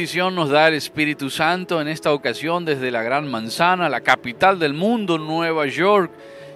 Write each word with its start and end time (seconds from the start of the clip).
Bendición 0.00 0.34
nos 0.34 0.48
da 0.48 0.68
el 0.68 0.72
Espíritu 0.72 1.28
Santo 1.28 1.78
en 1.78 1.86
esta 1.86 2.14
ocasión 2.14 2.64
desde 2.64 2.90
la 2.90 3.02
Gran 3.02 3.30
Manzana, 3.30 3.90
la 3.90 4.00
capital 4.00 4.58
del 4.58 4.72
mundo, 4.72 5.18
Nueva 5.18 5.66
York, 5.66 6.10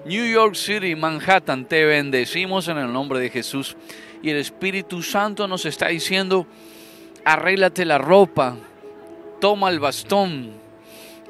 New 0.06 0.24
York 0.24 0.54
City, 0.54 0.96
Manhattan. 0.96 1.66
Te 1.66 1.84
bendecimos 1.84 2.68
en 2.68 2.78
el 2.78 2.90
nombre 2.90 3.20
de 3.20 3.28
Jesús. 3.28 3.76
Y 4.22 4.30
el 4.30 4.38
Espíritu 4.38 5.02
Santo 5.02 5.46
nos 5.46 5.66
está 5.66 5.88
diciendo, 5.88 6.46
arréglate 7.22 7.84
la 7.84 7.98
ropa, 7.98 8.56
toma 9.42 9.68
el 9.68 9.78
bastón 9.78 10.52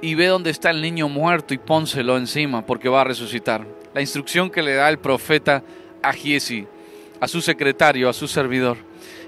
y 0.00 0.14
ve 0.14 0.28
dónde 0.28 0.50
está 0.50 0.70
el 0.70 0.82
niño 0.82 1.08
muerto 1.08 1.52
y 1.52 1.58
pónselo 1.58 2.16
encima 2.16 2.64
porque 2.64 2.88
va 2.88 3.00
a 3.00 3.04
resucitar. 3.04 3.66
La 3.92 4.02
instrucción 4.02 4.50
que 4.50 4.62
le 4.62 4.74
da 4.74 4.88
el 4.88 5.00
profeta 5.00 5.64
a 6.00 6.12
Giesi, 6.12 6.64
a 7.18 7.26
su 7.26 7.40
secretario, 7.40 8.08
a 8.08 8.12
su 8.12 8.28
servidor. 8.28 8.76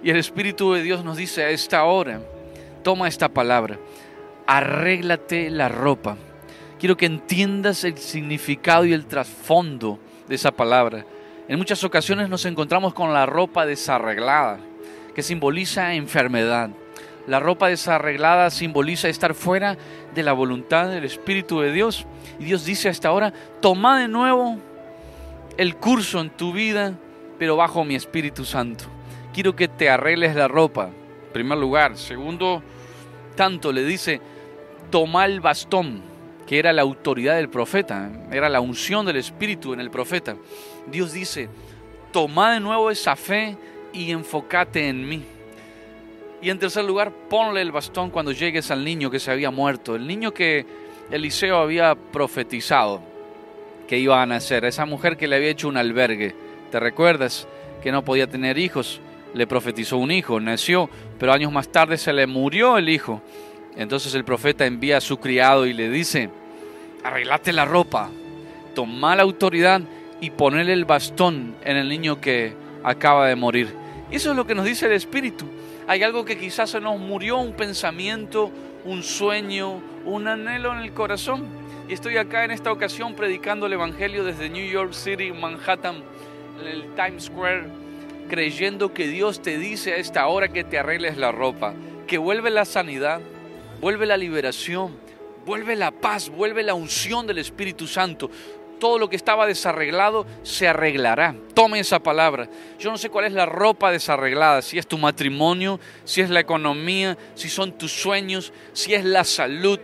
Y 0.05 0.11
el 0.11 0.19
Espíritu 0.19 0.73
de 0.73 0.85
Dios 0.85 1.05
nos 1.05 1.17
dice 1.17 1.43
a 1.43 1.51
esta 1.51 1.83
hora, 1.83 2.21
toma 2.87 3.09
esta 3.09 3.29
palabra, 3.29 3.81
arréglate 4.47 5.51
la 5.51 5.69
ropa. 5.69 6.17
Quiero 6.79 6.97
que 6.97 7.07
entiendas 7.07 7.83
el 7.83 7.99
significado 7.99 8.85
y 8.85 8.93
el 8.93 9.07
trasfondo 9.07 9.99
de 10.29 10.37
esa 10.37 10.53
palabra. 10.53 11.05
En 11.49 11.59
muchas 11.59 11.83
ocasiones 11.83 12.29
nos 12.29 12.45
encontramos 12.45 12.95
con 12.95 13.13
la 13.13 13.27
ropa 13.27 13.67
desarreglada, 13.67 14.61
que 15.17 15.25
simboliza 15.25 15.95
enfermedad. 15.95 16.71
La 17.27 17.41
ropa 17.41 17.67
desarreglada 17.67 18.51
simboliza 18.51 19.09
estar 19.09 19.35
fuera 19.35 19.77
de 20.15 20.23
la 20.23 20.33
voluntad 20.33 20.87
del 20.87 21.03
Espíritu 21.03 21.59
de 21.59 21.73
Dios. 21.73 22.07
Y 22.39 22.45
Dios 22.45 22.65
dice 22.65 22.87
a 22.87 22.93
esta 22.93 23.11
hora, 23.11 23.33
toma 23.61 23.99
de 23.99 24.07
nuevo 24.07 24.59
el 25.57 25.75
curso 25.75 26.21
en 26.21 26.31
tu 26.31 26.53
vida, 26.53 26.95
pero 27.37 27.57
bajo 27.57 27.85
mi 27.85 27.97
Espíritu 27.97 28.45
Santo 28.45 28.85
quiero 29.37 29.55
que 29.55 29.69
te 29.69 29.91
arregles 29.91 30.35
la 30.35 30.49
ropa, 30.49 30.87
en 30.87 31.33
primer 31.35 31.59
lugar. 31.59 31.99
Segundo, 31.99 32.63
tanto 33.37 33.73
le 33.73 33.85
dice, 33.85 34.21
toma 34.91 35.27
el 35.27 35.41
bastón, 35.41 36.03
que 36.47 36.59
era 36.59 36.73
la 36.73 36.83
autoridad 36.83 37.37
del 37.37 37.49
profeta, 37.49 38.11
era 38.33 38.49
la 38.49 38.61
unción 38.61 39.07
del 39.07 39.17
Espíritu 39.17 39.73
en 39.73 39.81
el 39.81 39.91
profeta. 39.91 40.37
Dios 40.87 41.13
dice, 41.13 41.49
toma 42.13 42.55
de 42.55 42.61
nuevo 42.61 42.91
esa 42.91 43.15
fe 43.15 43.57
y 43.93 44.11
enfócate 44.11 44.89
en 44.89 45.09
mí. 45.09 45.23
Y 46.43 46.51
en 46.51 46.59
tercer 46.59 46.85
lugar, 46.85 47.13
ponle 47.29 47.63
el 47.63 47.73
bastón 47.73 48.11
cuando 48.11 48.33
llegues 48.33 48.71
al 48.71 48.85
niño 48.85 49.11
que 49.11 49.21
se 49.21 49.31
había 49.31 49.51
muerto, 49.51 49.97
el 49.97 50.07
niño 50.07 50.33
que 50.33 50.67
Eliseo 51.11 51.59
había 51.59 51.95
profetizado 51.95 53.01
que 53.87 53.99
iba 53.99 54.21
a 54.21 54.27
nacer, 54.27 54.65
esa 54.65 54.85
mujer 54.85 55.17
que 55.17 55.29
le 55.29 55.37
había 55.37 55.51
hecho 55.51 55.69
un 55.69 55.77
albergue. 55.77 56.35
¿Te 56.73 56.81
recuerdas 56.81 57.47
que 57.83 57.93
no 57.93 58.05
podía 58.05 58.27
tener 58.27 58.59
hijos? 58.59 59.01
le 59.37 59.47
profetizó 59.47 59.99
un 59.99 60.11
hijo, 60.11 60.41
nació, 60.41 60.89
pero 61.19 61.33
años 61.33 61.53
más 61.53 61.69
tarde 61.69 61.97
se 61.97 62.13
le 62.13 62.27
murió 62.27 62.79
el 62.79 62.89
hijo. 62.89 63.23
Entonces 63.77 64.15
el 64.15 64.25
profeta 64.25 64.67
envía 64.67 64.99
a 64.99 65.01
su 65.01 65.19
criado 65.19 65.67
y 65.67 65.73
le 65.73 65.91
dice, 65.91 66.31
arreglate 67.05 67.53
la 67.53 67.65
ropa, 67.65 68.11
toma 68.75 69.17
la 69.17 69.23
autoridad 69.23 69.81
y 70.21 70.31
ponele 70.31 70.73
el 70.73 70.85
bastón 70.85 71.57
en 71.63 71.77
el 71.77 71.89
niño 71.89 72.21
que 72.21 72.55
acaba 72.83 73.29
de 73.29 73.37
morir. 73.37 73.75
Eso 74.11 74.31
es 74.31 74.37
lo 74.37 74.47
que 74.47 74.55
nos 74.55 74.65
dice 74.65 74.87
el 74.87 74.93
Espíritu. 74.93 75.45
Hay 75.87 76.03
algo 76.03 76.25
que 76.25 76.39
quizás 76.39 76.71
se 76.71 76.81
nos 76.81 76.99
murió, 76.99 77.39
un 77.39 77.53
pensamiento, 77.53 78.51
un 78.85 79.03
sueño, 79.03 79.81
un 80.05 80.27
anhelo 80.29 80.73
en 80.73 80.79
el 80.79 80.93
corazón. 80.93 81.45
Y 81.89 81.93
estoy 81.93 82.17
acá 82.17 82.45
en 82.45 82.51
esta 82.51 82.73
ocasión 82.73 83.15
predicando 83.15 83.67
el 83.67 83.75
Evangelio 83.75 84.25
desde 84.25 84.49
New 84.49 84.67
York 84.67 84.93
City, 84.93 85.33
Manhattan, 85.33 86.03
el 86.65 86.85
Times 86.95 87.25
Square 87.25 87.86
creyendo 88.29 88.93
que 88.93 89.09
Dios 89.09 89.43
te 89.43 89.59
dice 89.59 89.93
a 89.93 89.97
esta 89.97 90.27
hora 90.27 90.49
que 90.49 90.65
te 90.65 90.79
arregles 90.79 91.17
la 91.17 91.33
ropa, 91.33 91.75
que 92.07 92.19
vuelve 92.19 92.51
la 92.51 92.65
sanidad, 92.65 93.21
vuelve 93.81 94.07
la 94.07 94.17
liberación, 94.17 94.97
vuelve 95.45 95.77
la 95.77 95.91
paz, 95.91 96.29
vuelve 96.29 96.63
la 96.63 96.75
unción 96.75 97.27
del 97.27 97.39
Espíritu 97.39 97.87
Santo. 97.87 98.31
Todo 98.79 98.99
lo 98.99 99.09
que 99.09 99.17
estaba 99.17 99.47
desarreglado 99.47 100.27
se 100.43 100.69
arreglará. 100.69 101.35
Tome 101.55 101.81
esa 101.81 101.99
palabra. 101.99 102.49
Yo 102.79 102.91
no 102.91 102.99
sé 102.99 103.09
cuál 103.09 103.25
es 103.25 103.33
la 103.33 103.47
ropa 103.47 103.91
desarreglada, 103.91 104.61
si 104.61 104.79
es 104.79 104.87
tu 104.87 104.99
matrimonio, 104.99 105.81
si 106.05 106.21
es 106.21 106.29
la 106.29 106.41
economía, 106.41 107.17
si 107.35 107.49
son 107.49 107.73
tus 107.73 107.93
sueños, 107.93 108.53
si 108.75 108.93
es 108.93 109.05
la 109.05 109.25
salud. 109.25 109.81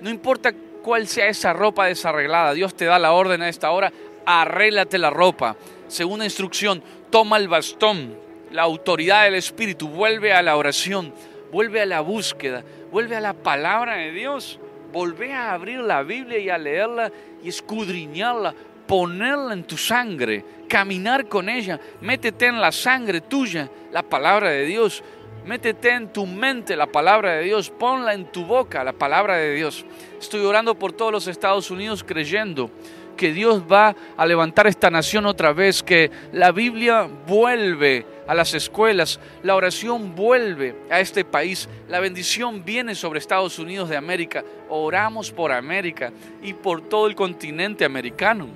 No 0.00 0.10
importa 0.10 0.52
cuál 0.82 1.06
sea 1.06 1.28
esa 1.28 1.52
ropa 1.52 1.86
desarreglada, 1.86 2.52
Dios 2.52 2.74
te 2.74 2.84
da 2.84 2.98
la 2.98 3.12
orden 3.12 3.42
a 3.42 3.48
esta 3.48 3.70
hora, 3.70 3.92
arréglate 4.24 4.98
la 4.98 5.10
ropa. 5.10 5.56
Segunda 5.86 6.24
instrucción, 6.24 6.82
toma 7.16 7.38
el 7.38 7.48
bastón, 7.48 8.14
la 8.50 8.60
autoridad 8.60 9.24
del 9.24 9.36
Espíritu, 9.36 9.88
vuelve 9.88 10.34
a 10.34 10.42
la 10.42 10.54
oración, 10.54 11.14
vuelve 11.50 11.80
a 11.80 11.86
la 11.86 12.02
búsqueda, 12.02 12.62
vuelve 12.92 13.16
a 13.16 13.22
la 13.22 13.32
palabra 13.32 13.96
de 13.96 14.12
Dios, 14.12 14.60
vuelve 14.92 15.32
a 15.32 15.54
abrir 15.54 15.80
la 15.80 16.02
Biblia 16.02 16.38
y 16.38 16.50
a 16.50 16.58
leerla 16.58 17.10
y 17.42 17.48
escudriñarla, 17.48 18.54
ponerla 18.86 19.54
en 19.54 19.64
tu 19.64 19.78
sangre, 19.78 20.44
caminar 20.68 21.26
con 21.26 21.48
ella, 21.48 21.80
métete 22.02 22.48
en 22.48 22.60
la 22.60 22.70
sangre 22.70 23.22
tuya, 23.22 23.70
la 23.92 24.02
palabra 24.02 24.50
de 24.50 24.66
Dios, 24.66 25.02
métete 25.46 25.92
en 25.92 26.12
tu 26.12 26.26
mente 26.26 26.76
la 26.76 26.86
palabra 26.86 27.36
de 27.36 27.44
Dios, 27.44 27.70
ponla 27.70 28.12
en 28.12 28.26
tu 28.26 28.44
boca 28.44 28.84
la 28.84 28.92
palabra 28.92 29.38
de 29.38 29.54
Dios. 29.54 29.86
Estoy 30.20 30.44
orando 30.44 30.74
por 30.74 30.92
todos 30.92 31.12
los 31.12 31.28
Estados 31.28 31.70
Unidos 31.70 32.04
creyendo 32.04 32.70
que 33.16 33.32
Dios 33.32 33.62
va 33.70 33.96
a 34.16 34.26
levantar 34.26 34.66
esta 34.66 34.90
nación 34.90 35.26
otra 35.26 35.52
vez, 35.52 35.82
que 35.82 36.10
la 36.32 36.52
Biblia 36.52 37.08
vuelve 37.26 38.06
a 38.26 38.34
las 38.34 38.54
escuelas, 38.54 39.20
la 39.42 39.54
oración 39.54 40.14
vuelve 40.14 40.76
a 40.90 41.00
este 41.00 41.24
país, 41.24 41.68
la 41.88 42.00
bendición 42.00 42.64
viene 42.64 42.94
sobre 42.94 43.18
Estados 43.18 43.58
Unidos 43.58 43.88
de 43.88 43.96
América. 43.96 44.44
Oramos 44.68 45.30
por 45.30 45.52
América 45.52 46.12
y 46.42 46.52
por 46.52 46.82
todo 46.82 47.06
el 47.06 47.14
continente 47.14 47.84
americano, 47.84 48.48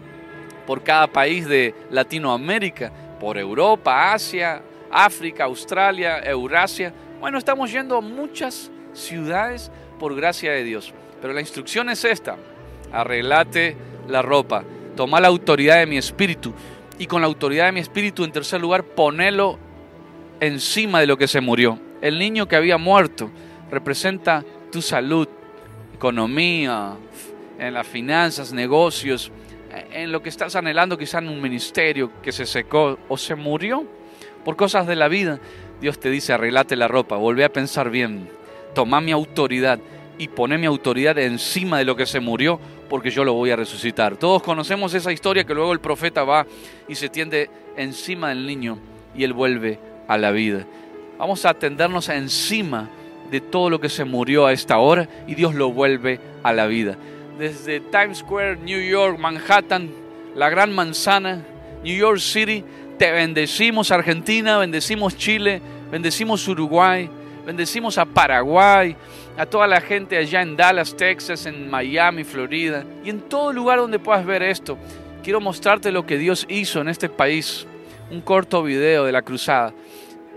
por 0.66 0.82
cada 0.82 1.06
país 1.06 1.48
de 1.48 1.74
Latinoamérica, 1.90 2.92
por 3.18 3.38
Europa, 3.38 4.12
Asia, 4.12 4.62
África, 4.90 5.44
Australia, 5.44 6.18
Eurasia. 6.20 6.92
Bueno, 7.20 7.38
estamos 7.38 7.70
yendo 7.70 7.96
a 7.96 8.00
muchas 8.00 8.70
ciudades 8.92 9.70
por 9.98 10.14
gracia 10.14 10.52
de 10.52 10.64
Dios. 10.64 10.92
Pero 11.20 11.32
la 11.32 11.40
instrucción 11.40 11.90
es 11.90 12.04
esta, 12.04 12.36
arreglate 12.92 13.76
la 14.10 14.22
ropa, 14.22 14.64
toma 14.96 15.20
la 15.20 15.28
autoridad 15.28 15.78
de 15.78 15.86
mi 15.86 15.96
espíritu 15.96 16.52
y 16.98 17.06
con 17.06 17.22
la 17.22 17.26
autoridad 17.26 17.66
de 17.66 17.72
mi 17.72 17.80
espíritu, 17.80 18.24
en 18.24 18.32
tercer 18.32 18.60
lugar, 18.60 18.84
ponelo 18.84 19.58
encima 20.40 21.00
de 21.00 21.06
lo 21.06 21.16
que 21.16 21.28
se 21.28 21.40
murió. 21.40 21.78
El 22.02 22.18
niño 22.18 22.46
que 22.46 22.56
había 22.56 22.76
muerto 22.76 23.30
representa 23.70 24.44
tu 24.70 24.82
salud, 24.82 25.28
economía, 25.94 26.94
en 27.58 27.74
las 27.74 27.86
finanzas, 27.86 28.52
negocios, 28.52 29.30
en 29.92 30.10
lo 30.10 30.22
que 30.22 30.28
estás 30.28 30.56
anhelando, 30.56 30.98
quizá 30.98 31.18
en 31.18 31.28
un 31.28 31.40
ministerio 31.40 32.10
que 32.22 32.32
se 32.32 32.46
secó 32.46 32.98
o 33.08 33.16
se 33.16 33.34
murió 33.34 33.84
por 34.44 34.56
cosas 34.56 34.86
de 34.86 34.96
la 34.96 35.08
vida. 35.08 35.38
Dios 35.80 36.00
te 36.00 36.10
dice, 36.10 36.32
arreglate 36.32 36.76
la 36.76 36.88
ropa, 36.88 37.16
volvé 37.16 37.44
a 37.44 37.52
pensar 37.52 37.90
bien, 37.90 38.28
toma 38.74 39.00
mi 39.00 39.12
autoridad 39.12 39.78
y 40.20 40.28
poné 40.28 40.58
mi 40.58 40.66
autoridad 40.66 41.16
encima 41.18 41.78
de 41.78 41.86
lo 41.86 41.96
que 41.96 42.04
se 42.04 42.20
murió 42.20 42.60
porque 42.90 43.10
yo 43.10 43.24
lo 43.24 43.32
voy 43.32 43.52
a 43.52 43.56
resucitar. 43.56 44.18
Todos 44.18 44.42
conocemos 44.42 44.92
esa 44.92 45.12
historia 45.12 45.44
que 45.44 45.54
luego 45.54 45.72
el 45.72 45.80
profeta 45.80 46.24
va 46.24 46.46
y 46.86 46.94
se 46.94 47.08
tiende 47.08 47.48
encima 47.74 48.28
del 48.28 48.46
niño 48.46 48.78
y 49.16 49.24
él 49.24 49.32
vuelve 49.32 49.80
a 50.06 50.18
la 50.18 50.30
vida. 50.30 50.66
Vamos 51.16 51.46
a 51.46 51.54
tendernos 51.54 52.10
encima 52.10 52.90
de 53.30 53.40
todo 53.40 53.70
lo 53.70 53.80
que 53.80 53.88
se 53.88 54.04
murió 54.04 54.44
a 54.44 54.52
esta 54.52 54.76
hora 54.76 55.08
y 55.26 55.34
Dios 55.34 55.54
lo 55.54 55.72
vuelve 55.72 56.20
a 56.42 56.52
la 56.52 56.66
vida. 56.66 56.98
Desde 57.38 57.80
Times 57.80 58.18
Square, 58.18 58.56
New 58.56 58.82
York, 58.82 59.18
Manhattan, 59.18 59.88
la 60.34 60.50
Gran 60.50 60.70
Manzana, 60.74 61.42
New 61.82 61.96
York 61.96 62.18
City. 62.18 62.62
Te 62.98 63.10
bendecimos 63.10 63.90
Argentina, 63.90 64.58
bendecimos 64.58 65.16
Chile, 65.16 65.62
bendecimos 65.90 66.46
Uruguay, 66.46 67.08
bendecimos 67.46 67.96
a 67.96 68.04
Paraguay, 68.04 68.94
a 69.40 69.46
toda 69.46 69.66
la 69.66 69.80
gente 69.80 70.18
allá 70.18 70.42
en 70.42 70.54
Dallas, 70.54 70.94
Texas, 70.94 71.46
en 71.46 71.70
Miami, 71.70 72.24
Florida 72.24 72.84
y 73.02 73.08
en 73.08 73.22
todo 73.22 73.54
lugar 73.54 73.78
donde 73.78 73.98
puedas 73.98 74.26
ver 74.26 74.42
esto. 74.42 74.76
Quiero 75.24 75.40
mostrarte 75.40 75.90
lo 75.90 76.04
que 76.04 76.18
Dios 76.18 76.44
hizo 76.50 76.82
en 76.82 76.88
este 76.88 77.08
país, 77.08 77.66
un 78.10 78.20
corto 78.20 78.62
video 78.62 79.06
de 79.06 79.12
la 79.12 79.22
cruzada. 79.22 79.72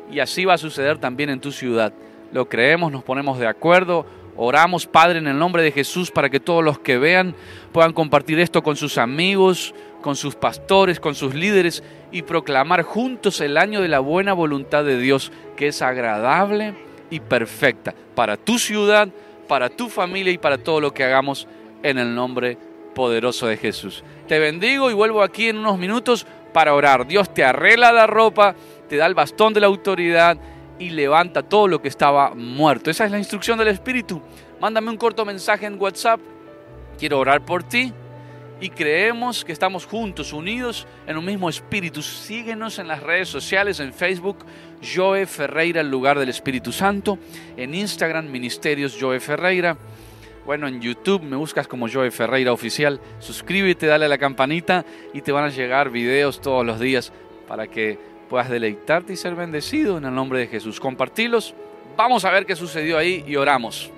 Y 0.10 0.22
así 0.22 0.46
va 0.46 0.54
a 0.54 0.58
suceder 0.58 1.00
también 1.00 1.30
en 1.30 1.42
tu 1.42 1.52
ciudad. 1.52 1.92
Lo 2.32 2.48
creemos, 2.48 2.94
nos 2.94 3.04
ponemos 3.04 3.38
de 3.40 3.48
acuerdo, 3.48 4.06
oramos, 4.38 4.88
Padre, 4.88 5.20
en 5.20 5.28
el 5.28 5.38
nombre 5.38 5.64
de 5.64 5.74
Jesús, 5.74 6.10
para 6.10 6.30
que 6.30 6.40
todos 6.40 6.64
los 6.64 6.80
que 6.80 6.98
vean 6.98 7.36
puedan 7.74 7.92
compartir 7.92 8.40
esto 8.40 8.64
con 8.64 8.78
sus 8.78 8.98
amigos, 8.98 9.76
con 10.02 10.16
sus 10.16 10.36
pastores, 10.36 11.02
con 11.02 11.14
sus 11.14 11.36
líderes 11.36 11.84
y 12.14 12.22
proclamar 12.22 12.84
juntos 12.84 13.42
el 13.42 13.58
año 13.58 13.82
de 13.82 13.90
la 13.90 14.00
buena 14.00 14.32
voluntad 14.32 14.86
de 14.86 14.98
Dios, 14.98 15.34
que 15.58 15.68
es 15.68 15.82
agradable 15.82 16.74
y 17.14 17.20
perfecta 17.20 17.94
para 18.16 18.38
tu 18.38 18.58
ciudad, 18.58 19.08
para 19.48 19.70
tu 19.70 19.88
familia 19.88 20.34
y 20.34 20.40
para 20.40 20.58
todo 20.58 20.82
lo 20.82 20.92
que 20.92 21.04
hagamos 21.04 21.48
en 21.84 22.00
el 22.00 22.16
nombre 22.16 22.58
poderoso 22.96 23.46
de 23.46 23.58
Jesús. 23.58 24.04
Te 24.28 24.40
bendigo 24.40 24.90
y 24.90 24.96
vuelvo 24.96 25.22
aquí 25.22 25.50
en 25.50 25.60
unos 25.60 25.78
minutos 25.78 26.26
para 26.54 26.74
orar. 26.74 27.06
Dios 27.06 27.32
te 27.32 27.44
arregla 27.44 27.92
la 27.92 28.08
ropa, 28.08 28.56
te 28.90 28.98
da 28.98 29.06
el 29.06 29.14
bastón 29.14 29.54
de 29.54 29.60
la 29.60 29.68
autoridad 29.68 30.40
y 30.80 30.90
levanta 30.90 31.44
todo 31.44 31.68
lo 31.68 31.80
que 31.80 31.88
estaba 31.88 32.34
muerto. 32.34 32.90
Esa 32.90 33.06
es 33.06 33.12
la 33.12 33.20
instrucción 33.20 33.60
del 33.60 33.68
Espíritu. 33.68 34.20
Mándame 34.60 34.90
un 34.90 34.98
corto 34.98 35.24
mensaje 35.24 35.68
en 35.68 35.80
WhatsApp. 35.80 36.20
Quiero 36.98 37.20
orar 37.20 37.46
por 37.46 37.62
ti 37.62 37.94
y 38.60 38.70
creemos 38.70 39.46
que 39.46 39.52
estamos 39.52 39.86
juntos, 39.86 40.34
unidos 40.34 40.88
en 41.06 41.18
un 41.18 41.26
mismo 41.26 41.48
espíritu. 41.48 42.02
Síguenos 42.02 42.80
en 42.80 42.88
las 42.88 43.04
redes 43.04 43.28
sociales, 43.30 43.80
en 43.80 43.94
Facebook, 43.94 44.38
Joe 44.84 45.26
Ferreira, 45.26 45.82
el 45.82 45.90
lugar 45.90 46.20
del 46.20 46.30
Espíritu 46.30 46.72
Santo, 46.72 47.18
en 47.58 47.74
Instagram, 47.74 48.30
Ministerios 48.30 48.98
Joe 49.00 49.20
Ferreira. 49.20 49.78
Bueno, 50.46 50.68
en 50.68 50.82
YouTube 50.82 51.24
me 51.24 51.38
buscas 51.38 51.68
como 51.68 51.88
Joe 51.90 52.12
Ferreira 52.12 52.52
Oficial. 52.52 53.00
Suscríbete, 53.20 53.88
dale 53.88 54.06
a 54.06 54.10
la 54.10 54.18
campanita 54.18 54.86
y 55.14 55.22
te 55.22 55.32
van 55.32 55.46
a 55.46 55.50
llegar 55.50 55.90
videos 55.90 56.42
todos 56.42 56.66
los 56.66 56.80
días 56.80 57.14
para 57.48 57.68
que 57.68 57.98
puedas 58.30 58.50
deleitarte 58.50 59.14
y 59.14 59.16
ser 59.16 59.36
bendecido 59.36 59.98
en 59.98 60.06
el 60.06 60.14
nombre 60.14 60.40
de 60.40 60.48
Jesús. 60.48 60.80
Compartilos. 60.80 61.56
Vamos 61.96 62.26
a 62.26 62.32
ver 62.32 62.46
qué 62.46 62.56
sucedió 62.56 62.98
ahí 62.98 63.24
y 63.28 63.36
oramos. 63.36 63.92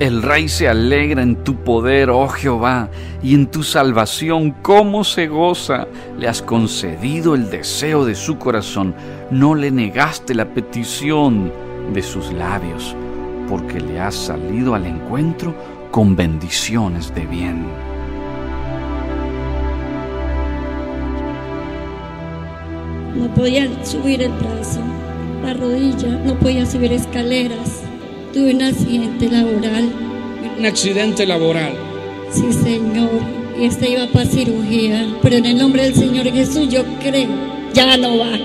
El 0.00 0.22
rey 0.22 0.48
se 0.48 0.68
alegra 0.68 1.24
en 1.24 1.42
tu 1.42 1.56
poder, 1.56 2.08
oh 2.08 2.28
Jehová, 2.28 2.88
y 3.20 3.34
en 3.34 3.48
tu 3.48 3.64
salvación, 3.64 4.52
cómo 4.62 5.02
se 5.02 5.26
goza. 5.26 5.88
Le 6.16 6.28
has 6.28 6.40
concedido 6.40 7.34
el 7.34 7.50
deseo 7.50 8.04
de 8.04 8.14
su 8.14 8.38
corazón, 8.38 8.94
no 9.32 9.56
le 9.56 9.72
negaste 9.72 10.36
la 10.36 10.54
petición 10.54 11.52
de 11.92 12.02
sus 12.02 12.32
labios, 12.32 12.94
porque 13.48 13.80
le 13.80 13.98
has 13.98 14.14
salido 14.14 14.76
al 14.76 14.86
encuentro 14.86 15.52
con 15.90 16.14
bendiciones 16.14 17.12
de 17.12 17.26
bien. 17.26 17.66
No 23.16 23.34
podía 23.34 23.84
subir 23.84 24.22
el 24.22 24.30
brazo, 24.30 24.80
la 25.42 25.54
rodilla, 25.54 26.08
no 26.24 26.38
podía 26.38 26.64
subir 26.66 26.92
escaleras 26.92 27.87
Tuve 28.32 28.54
un 28.54 28.62
accidente 28.62 29.28
laboral. 29.28 29.90
Un 30.58 30.66
accidente 30.66 31.26
laboral. 31.26 31.72
Sí, 32.30 32.52
Señor. 32.52 33.10
Y 33.58 33.64
este 33.64 33.90
iba 33.90 34.06
para 34.08 34.26
cirugía. 34.26 35.06
Pero 35.22 35.36
en 35.36 35.46
el 35.46 35.58
nombre 35.58 35.84
del 35.84 35.94
Señor 35.94 36.30
Jesús 36.30 36.68
yo 36.68 36.84
creo. 37.00 37.28
Ya 37.72 37.96
no 37.96 38.18
va. 38.18 38.38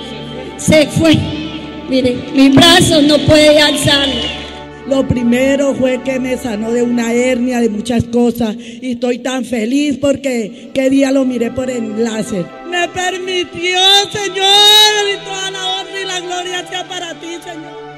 Se 0.58 0.88
fue. 0.88 1.18
Mire, 1.90 2.16
mi 2.34 2.50
brazo 2.50 3.02
no 3.02 3.18
puede 3.20 3.60
alzarlo. 3.60 4.44
Lo 4.88 5.08
primero 5.08 5.74
fue 5.76 6.02
que 6.04 6.20
me 6.20 6.38
sanó 6.38 6.72
de 6.72 6.84
una 6.84 7.14
hernia, 7.14 7.60
de 7.60 7.70
muchas 7.70 8.04
cosas. 8.06 8.56
Y 8.58 8.94
estoy 8.94 9.20
tan 9.20 9.46
feliz 9.46 9.98
porque 10.00 10.72
qué 10.74 10.90
día 10.90 11.12
lo 11.12 11.26
miré 11.26 11.52
por 11.52 11.70
enlace. 11.70 12.46
Me 12.70 12.88
permitió, 12.90 13.80
Señor, 14.12 15.04
y 15.14 15.26
toda 15.26 15.52
la 15.52 15.68
honra 15.68 16.02
y 16.02 16.06
la 16.06 16.20
gloria 16.20 16.68
sea 16.68 16.88
para 16.88 17.14
ti, 17.16 17.28
Señor. 17.44 17.93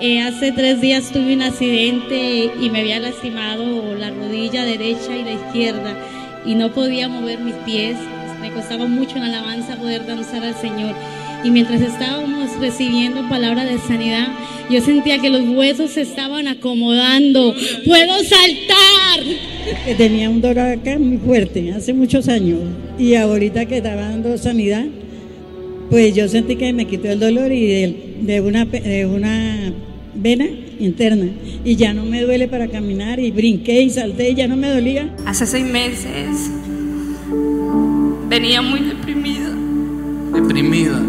Eh, 0.00 0.20
hace 0.20 0.52
tres 0.52 0.80
días 0.80 1.10
tuve 1.10 1.34
un 1.34 1.42
accidente 1.42 2.52
y 2.60 2.70
me 2.70 2.80
había 2.80 3.00
lastimado 3.00 3.96
la 3.96 4.10
rodilla 4.10 4.64
derecha 4.64 5.16
y 5.16 5.24
la 5.24 5.32
izquierda 5.32 5.96
y 6.46 6.54
no 6.54 6.72
podía 6.72 7.08
mover 7.08 7.40
mis 7.40 7.56
pies. 7.66 7.96
Me 8.40 8.52
costaba 8.52 8.86
mucho 8.86 9.16
en 9.16 9.24
alabanza 9.24 9.74
poder 9.74 10.06
danzar 10.06 10.44
al 10.44 10.54
Señor. 10.54 10.94
Y 11.42 11.50
mientras 11.50 11.80
estábamos 11.80 12.56
recibiendo 12.60 13.28
palabra 13.28 13.64
de 13.64 13.78
sanidad, 13.78 14.28
yo 14.70 14.80
sentía 14.80 15.18
que 15.18 15.30
los 15.30 15.48
huesos 15.48 15.90
se 15.90 16.02
estaban 16.02 16.46
acomodando. 16.46 17.52
¡Puedo 17.84 18.14
saltar! 18.22 19.96
Tenía 19.96 20.30
un 20.30 20.40
dolor 20.40 20.78
acá 20.78 20.96
muy 20.98 21.18
fuerte 21.18 21.72
hace 21.72 21.92
muchos 21.92 22.28
años 22.28 22.60
y 22.98 23.16
ahorita 23.16 23.66
que 23.66 23.78
estaba 23.78 24.02
dando 24.02 24.38
sanidad, 24.38 24.84
pues 25.90 26.14
yo 26.14 26.28
sentí 26.28 26.56
que 26.56 26.72
me 26.72 26.86
quitó 26.86 27.08
el 27.08 27.20
dolor 27.20 27.52
y 27.52 27.66
de, 27.66 28.16
de 28.22 28.40
una, 28.40 28.64
de 28.64 29.06
una 29.06 29.72
vena 30.14 30.46
interna 30.78 31.26
y 31.64 31.76
ya 31.76 31.94
no 31.94 32.04
me 32.04 32.22
duele 32.22 32.48
para 32.48 32.68
caminar 32.68 33.20
y 33.20 33.30
brinqué 33.30 33.82
y 33.82 33.90
salté 33.90 34.30
y 34.30 34.34
ya 34.34 34.48
no 34.48 34.56
me 34.56 34.70
dolía. 34.70 35.14
Hace 35.26 35.46
seis 35.46 35.64
meses 35.64 36.50
venía 38.28 38.62
muy 38.62 38.80
deprimida. 38.80 39.50
Deprimida. 40.34 41.00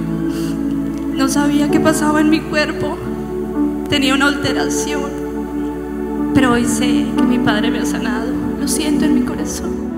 No 1.15 1.27
sabía 1.27 1.69
qué 1.69 1.79
pasaba 1.79 2.21
en 2.21 2.29
mi 2.29 2.39
cuerpo. 2.39 2.97
Tenía 3.89 4.15
una 4.15 4.27
alteración. 4.27 5.11
Pero 6.33 6.53
hoy 6.53 6.65
sé 6.65 7.05
que 7.17 7.23
mi 7.23 7.39
padre 7.39 7.71
me 7.71 7.79
ha 7.79 7.85
sanado. 7.85 8.31
Lo 8.59 8.67
siento 8.67 9.05
en 9.05 9.15
mi 9.15 9.21
corazón. 9.21 9.89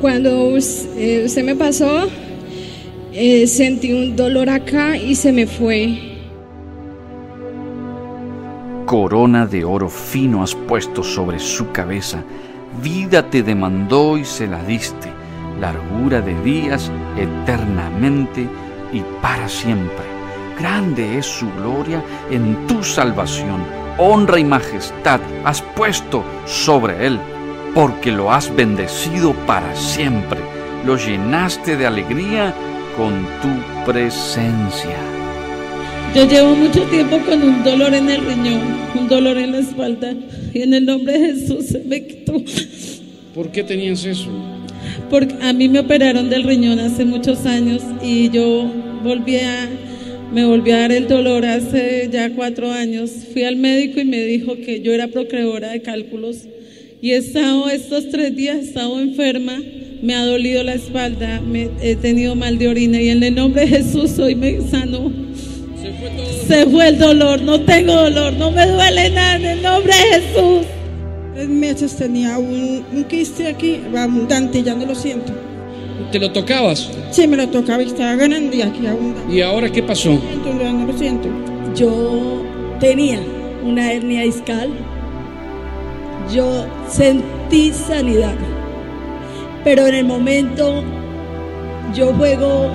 Cuando 0.00 0.56
eh, 0.96 1.22
usted 1.26 1.44
me 1.44 1.56
pasó, 1.56 2.08
eh, 3.12 3.46
sentí 3.46 3.92
un 3.92 4.16
dolor 4.16 4.48
acá 4.48 4.96
y 4.96 5.14
se 5.14 5.32
me 5.32 5.46
fue. 5.46 6.12
Corona 8.86 9.46
de 9.46 9.64
oro 9.64 9.88
fino 9.88 10.42
has 10.42 10.54
puesto 10.54 11.02
sobre 11.02 11.38
su 11.38 11.72
cabeza, 11.72 12.24
vida 12.82 13.28
te 13.30 13.42
demandó 13.42 14.16
y 14.18 14.24
se 14.24 14.46
la 14.46 14.62
diste, 14.64 15.08
largura 15.60 16.20
de 16.20 16.40
días 16.42 16.90
eternamente 17.16 18.48
y 18.92 19.02
para 19.20 19.48
siempre. 19.48 20.04
Grande 20.58 21.18
es 21.18 21.26
su 21.26 21.50
gloria 21.52 22.02
en 22.30 22.66
tu 22.66 22.82
salvación, 22.82 23.62
honra 23.98 24.38
y 24.38 24.44
majestad 24.44 25.20
has 25.44 25.62
puesto 25.62 26.24
sobre 26.46 27.06
él, 27.06 27.18
porque 27.74 28.10
lo 28.12 28.32
has 28.32 28.54
bendecido 28.54 29.32
para 29.46 29.74
siempre, 29.74 30.40
lo 30.84 30.96
llenaste 30.96 31.76
de 31.76 31.86
alegría 31.86 32.54
con 32.96 33.26
tu 33.40 33.90
presencia. 33.90 34.96
Yo 36.14 36.28
llevo 36.28 36.54
mucho 36.54 36.82
tiempo 36.84 37.18
con 37.26 37.42
un 37.42 37.64
dolor 37.64 37.94
en 37.94 38.10
el 38.10 38.24
riñón, 38.26 38.60
un 38.98 39.08
dolor 39.08 39.38
en 39.38 39.52
la 39.52 39.60
espalda, 39.60 40.14
y 40.52 40.62
en 40.62 40.74
el 40.74 40.84
nombre 40.84 41.18
de 41.18 41.32
Jesús 41.32 41.66
se 41.66 41.78
me 41.80 42.06
quitó. 42.06 42.34
¿Por 43.34 43.50
qué 43.50 43.62
tenías 43.62 44.04
eso? 44.04 44.28
Porque 45.08 45.34
a 45.40 45.52
mí 45.52 45.68
me 45.68 45.80
operaron 45.80 46.28
del 46.28 46.44
riñón 46.44 46.78
hace 46.80 47.04
muchos 47.04 47.46
años 47.46 47.82
y 48.02 48.28
yo 48.30 48.70
volví 49.02 49.36
a, 49.36 49.68
me 50.32 50.44
volví 50.44 50.70
a 50.70 50.80
dar 50.80 50.92
el 50.92 51.08
dolor 51.08 51.46
hace 51.46 52.10
ya 52.12 52.30
cuatro 52.34 52.70
años. 52.70 53.10
Fui 53.32 53.44
al 53.44 53.56
médico 53.56 54.00
y 54.00 54.04
me 54.04 54.22
dijo 54.22 54.56
que 54.56 54.82
yo 54.82 54.92
era 54.92 55.08
procreadora 55.08 55.70
de 55.70 55.80
cálculos 55.80 56.46
y 57.00 57.12
he 57.12 57.16
estado 57.16 57.68
estos 57.68 58.10
tres 58.10 58.36
días, 58.36 58.56
he 58.56 58.60
estado 58.60 59.00
enferma, 59.00 59.60
me 60.02 60.16
ha 60.16 60.24
dolido 60.26 60.64
la 60.64 60.74
espalda, 60.74 61.40
me, 61.40 61.70
he 61.80 61.94
tenido 61.94 62.34
mal 62.34 62.58
de 62.58 62.68
orina 62.68 63.00
y 63.00 63.08
en 63.08 63.22
el 63.22 63.36
nombre 63.36 63.62
de 63.62 63.68
Jesús 63.68 64.18
hoy 64.18 64.34
me 64.34 64.60
sanó. 64.60 65.12
Se 66.46 66.66
fue 66.66 66.88
el 66.88 66.98
dolor, 66.98 67.40
no 67.40 67.60
tengo 67.60 67.94
dolor, 67.94 68.32
no 68.32 68.50
me 68.50 68.66
duele 68.66 69.10
nada 69.10 69.36
en 69.36 69.46
el 69.46 69.62
nombre 69.62 69.92
de 69.92 70.20
Jesús. 70.20 70.66
Tres 71.34 71.48
meses 71.48 71.96
tenía 71.96 72.36
un, 72.36 72.84
un 72.92 73.04
quiste 73.04 73.46
aquí, 73.46 73.80
abundante, 73.96 74.62
ya 74.62 74.74
no 74.74 74.84
lo 74.86 74.94
siento. 74.94 75.32
¿Te 76.10 76.18
lo 76.18 76.32
tocabas? 76.32 76.90
Sí, 77.12 77.28
me 77.28 77.36
lo 77.36 77.48
tocaba 77.48 77.82
y 77.82 77.86
estaba 77.86 78.16
ganando 78.16 78.54
y 78.56 78.60
aquí 78.60 78.84
abundante. 78.86 79.32
¿Y 79.32 79.40
ahora 79.40 79.70
qué 79.70 79.84
pasó? 79.84 80.20
Ya 80.44 80.72
no 80.72 80.86
lo 80.86 80.98
siento. 80.98 81.28
Yo 81.76 82.42
tenía 82.80 83.20
una 83.64 83.92
hernia 83.92 84.22
discal, 84.22 84.70
yo 86.34 86.66
sentí 86.88 87.72
sanidad, 87.72 88.34
pero 89.64 89.86
en 89.86 89.94
el 89.94 90.04
momento 90.04 90.82
yo 91.94 92.12
juego 92.14 92.70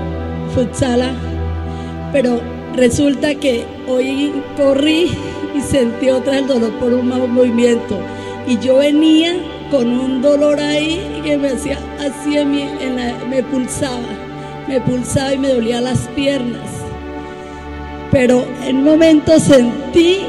futsala, 0.53 1.11
pero 2.11 2.39
Resulta 2.77 3.33
que 3.33 3.63
hoy 3.87 4.31
corrí 4.55 5.07
y 5.55 5.61
sentí 5.61 6.11
otra 6.11 6.37
el 6.37 6.45
dolor 6.45 6.71
por 6.73 6.93
un 6.93 7.07
mal 7.07 7.27
movimiento. 7.27 7.97
Y 8.47 8.59
yo 8.59 8.77
venía 8.77 9.33
con 9.71 9.87
un 9.87 10.21
dolor 10.21 10.59
ahí 10.59 11.01
que 11.23 11.37
me 11.37 11.49
hacía 11.49 11.79
así 11.99 12.37
en 12.37 12.53
en 12.53 12.95
la- 12.95 13.15
me 13.27 13.41
pulsaba, 13.41 13.97
me 14.67 14.79
pulsaba 14.79 15.33
y 15.33 15.39
me 15.39 15.47
dolía 15.49 15.81
las 15.81 16.07
piernas. 16.09 16.69
Pero 18.11 18.45
en 18.63 18.77
un 18.77 18.83
momento 18.83 19.39
sentí 19.39 20.19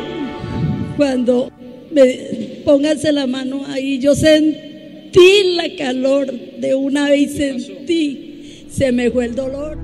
cuando 0.97 1.51
me 1.91 2.63
pónganse 2.65 3.13
la 3.13 3.27
mano 3.27 3.61
ahí, 3.69 3.99
yo 3.99 4.15
sentí 4.15 4.68
la 5.13 5.77
calor 5.77 6.27
de 6.61 6.75
una 6.75 7.09
vez 7.11 7.33
sentí, 7.35 8.65
se 8.69 8.93
me 8.93 9.11
fue 9.11 9.27
el 9.27 9.35
dolor. 9.35 9.79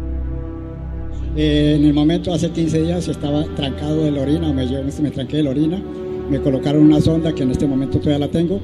Eh, 1.37 1.77
en 1.79 1.85
el 1.87 1.93
momento, 1.93 2.33
hace 2.33 2.51
15 2.51 2.83
días, 2.83 3.09
estaba 3.09 3.45
trancado 3.57 4.05
de 4.05 4.11
la 4.13 4.23
orina, 4.23 4.53
me, 4.53 4.67
llevo- 4.67 4.85
me 5.03 5.11
tranqué 5.11 5.39
de 5.39 5.43
la 5.43 5.51
orina, 5.51 5.83
me 6.31 6.39
colocaron 6.41 6.83
una 6.83 7.01
sonda 7.01 7.35
que 7.35 7.43
en 7.43 7.51
este 7.51 7.67
momento 7.67 7.99
todavía 7.99 8.27
la 8.27 8.31
tengo, 8.31 8.61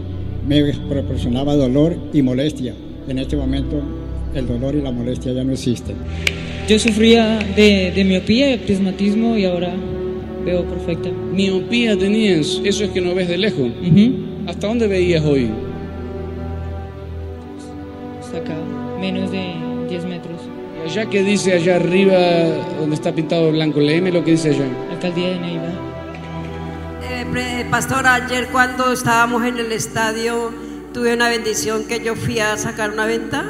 me 0.46 0.62
proporcionaba 0.88 1.56
dolor 1.56 1.96
y 2.12 2.22
molestia. 2.22 2.74
En 3.08 3.18
este 3.18 3.36
momento 3.36 3.80
el 4.34 4.46
dolor 4.46 4.74
y 4.76 4.82
la 4.82 4.92
molestia 4.92 5.32
ya 5.32 5.42
no 5.42 5.52
existen. 5.52 5.96
Yo 6.68 6.78
sufría 6.78 7.40
de, 7.56 7.90
de 7.94 8.04
miopía 8.04 8.54
y 8.54 8.58
prismatismo 8.58 9.36
y 9.36 9.44
ahora 9.44 9.74
veo 10.44 10.64
perfecta. 10.64 11.10
Miopía 11.34 11.98
tenías, 11.98 12.60
eso 12.64 12.84
es 12.84 12.90
que 12.90 13.00
no 13.00 13.14
ves 13.14 13.28
de 13.28 13.38
lejos. 13.38 13.68
¿Hasta 14.46 14.68
dónde 14.68 14.86
veías 14.86 15.24
hoy? 15.24 15.48
Hasta 18.30 18.44
acá, 18.44 18.54
menos 19.00 19.32
de 19.32 19.56
10 19.88 20.04
metros. 20.04 20.40
Y 20.78 20.88
allá 20.88 21.10
que 21.10 21.24
dice 21.24 21.52
allá 21.52 21.74
arriba, 21.74 22.14
donde 22.78 22.94
está 22.94 23.12
pintado 23.12 23.50
blanco, 23.50 23.80
léeme 23.80 24.12
lo 24.12 24.22
que 24.22 24.30
dice 24.30 24.50
allá. 24.50 24.66
Alcaldía 24.88 25.30
de 25.30 25.40
Neiva. 25.40 25.64
Eh, 27.02 27.66
pastor, 27.68 28.06
ayer 28.06 28.46
cuando 28.52 28.92
estábamos 28.92 29.44
en 29.44 29.58
el 29.58 29.72
estadio 29.72 30.52
tuve 30.94 31.14
una 31.14 31.28
bendición 31.28 31.88
que 31.88 32.04
yo 32.04 32.14
fui 32.14 32.38
a 32.38 32.56
sacar 32.56 32.92
una 32.92 33.04
venta 33.04 33.46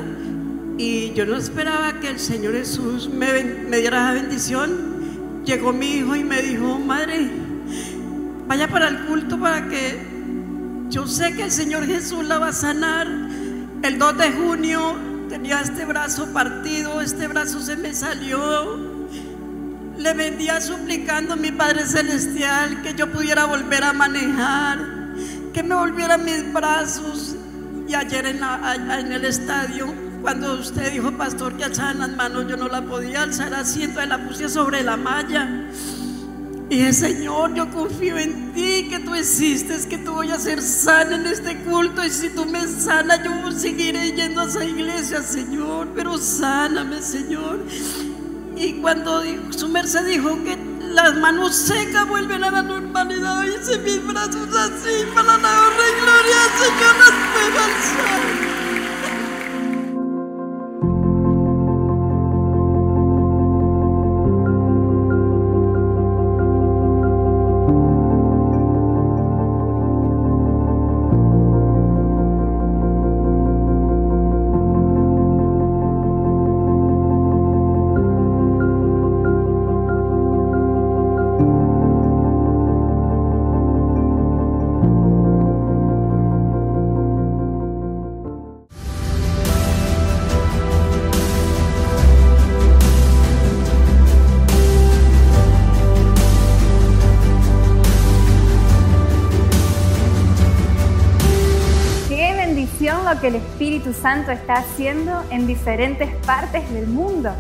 y 0.79 1.13
yo 1.13 1.27
no 1.27 1.37
esperaba 1.37 2.01
que 2.01 2.09
el 2.09 2.19
Señor 2.19 2.55
Jesús 2.55 3.11
me, 3.11 3.27
me 3.69 3.77
diera 3.77 3.99
esa 3.99 4.13
bendición. 4.23 5.43
Llegó 5.45 5.75
mi 5.75 5.97
hijo 5.97 6.17
y 6.17 6.25
me 6.25 6.41
dijo, 6.41 6.79
madre, 6.79 7.29
vaya 8.49 8.67
para 8.67 8.89
el 8.89 9.05
culto 9.05 9.39
para 9.39 9.69
que 9.69 9.99
yo 10.89 11.07
sé 11.07 11.35
que 11.35 11.43
el 11.43 11.51
Señor 11.51 11.85
Jesús 11.87 12.25
la 12.25 12.39
va 12.39 12.49
a 12.49 12.53
sanar. 12.55 13.07
El 13.83 13.99
2 13.99 14.19
de 14.19 14.33
junio 14.33 14.95
tenía 15.31 15.63
este 15.63 15.87
brazo 15.87 16.27
partido, 16.35 17.01
este 17.01 17.29
brazo 17.29 17.61
se 17.61 17.77
me 17.77 17.95
salió. 17.95 18.79
Le 19.97 20.13
vendía 20.13 20.61
suplicando 20.61 21.33
a 21.33 21.37
mi 21.37 21.51
Padre 21.51 21.87
Celestial 21.87 22.83
que 22.83 22.95
yo 22.95 23.11
pudiera 23.11 23.47
volver 23.47 23.83
a 23.85 23.95
manejar, 23.95 24.79
que 25.55 25.63
me 25.63 25.75
volvieran 25.75 26.27
mis 26.27 26.53
brazos. 26.53 27.37
Y 27.89 27.95
ayer 27.95 28.27
en, 28.27 29.13
el 29.13 29.25
estadio, 29.25 29.93
cuando 30.21 30.61
usted 30.61 30.93
dijo, 30.93 31.13
pastor, 31.13 31.57
que 31.57 31.65
alzaban 31.65 32.01
las 32.01 32.11
manos, 32.11 32.47
yo 32.49 32.59
no 32.59 32.69
la 32.69 32.83
podía 32.83 33.23
alzar 33.23 33.55
así, 33.55 33.85
entonces 33.85 34.11
la 34.11 34.19
puse 34.27 34.51
sobre 34.51 34.83
la 34.83 34.99
malla. 34.99 35.49
Y 36.71 36.77
dije, 36.77 36.93
Señor, 36.93 37.53
yo 37.55 37.69
confío 37.69 38.17
en 38.17 38.53
ti, 38.53 38.87
que 38.89 39.01
tú 39.01 39.13
existes, 39.17 39.87
que 39.87 39.99
tú 39.99 40.13
voy 40.13 40.31
a 40.31 40.39
ser 40.39 40.63
sana 40.63 41.17
en 41.17 41.27
este 41.27 41.57
culto. 41.65 42.05
Y 42.05 42.11
si 42.11 42.31
tú 42.31 42.47
me 42.47 42.65
sanas, 42.69 43.25
yo 43.25 43.51
seguiré 43.51 44.13
yendo 44.13 44.43
a 44.43 44.45
esa 44.45 44.65
iglesia, 44.65 45.21
Señor. 45.21 45.89
Pero 45.97 46.17
sáname, 46.17 47.03
Señor. 47.03 47.67
Y 48.57 48.75
cuando 48.75 49.21
su 49.51 49.69
merced 49.69 50.07
dijo 50.07 50.45
que 50.45 50.57
las 50.81 51.17
manos 51.17 51.57
secas 51.57 52.07
vuelven 52.07 52.45
a 52.45 52.53
la 52.53 52.63
normalidad, 52.63 53.43
hice 53.43 53.79
mis 53.79 54.07
brazos 54.07 54.49
así 54.55 55.07
para 55.13 55.39
la 55.39 55.67
honra 55.67 55.85
y 55.89 56.01
gloria 56.01 56.37
Señor, 56.59 56.97
las 56.99 57.15
puedo. 57.33 58.50
Espíritu 103.91 104.03
Santo 104.03 104.31
está 104.31 104.55
haciendo 104.55 105.25
en 105.31 105.47
diferentes 105.47 106.15
partes 106.27 106.71
del 106.73 106.87
mundo. 106.87 107.31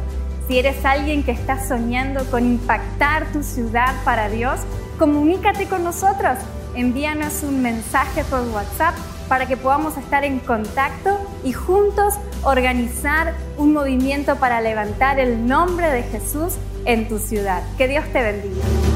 Si 0.49 0.59
eres 0.59 0.85
alguien 0.85 1.23
que 1.23 1.31
está 1.31 1.67
soñando 1.67 2.25
con 2.31 2.45
impactar 2.45 3.31
tu 3.33 3.43
ciudad 3.43 3.95
para 4.05 4.29
Dios, 4.29 4.61
comunícate 4.99 5.67
con 5.67 5.85
nosotros. 5.85 6.39
Envíanos 6.75 7.43
un 7.43 7.63
mensaje 7.63 8.25
por 8.25 8.41
WhatsApp 8.49 8.95
para 9.29 9.47
que 9.47 9.57
podamos 9.57 9.97
estar 9.97 10.25
en 10.25 10.41
contacto 10.41 11.19
y 11.45 11.53
juntos 11.53 12.15
organizar 12.43 13.35
un 13.57 13.73
movimiento 13.73 14.37
para 14.37 14.61
levantar 14.61 15.21
el 15.21 15.47
nombre 15.47 15.89
de 15.91 16.03
Jesús 16.03 16.55
en 16.85 17.09
tu 17.09 17.19
ciudad. 17.19 17.63
Que 17.79 17.87
Dios 17.87 18.05
te 18.13 18.23
bendiga. 18.23 18.90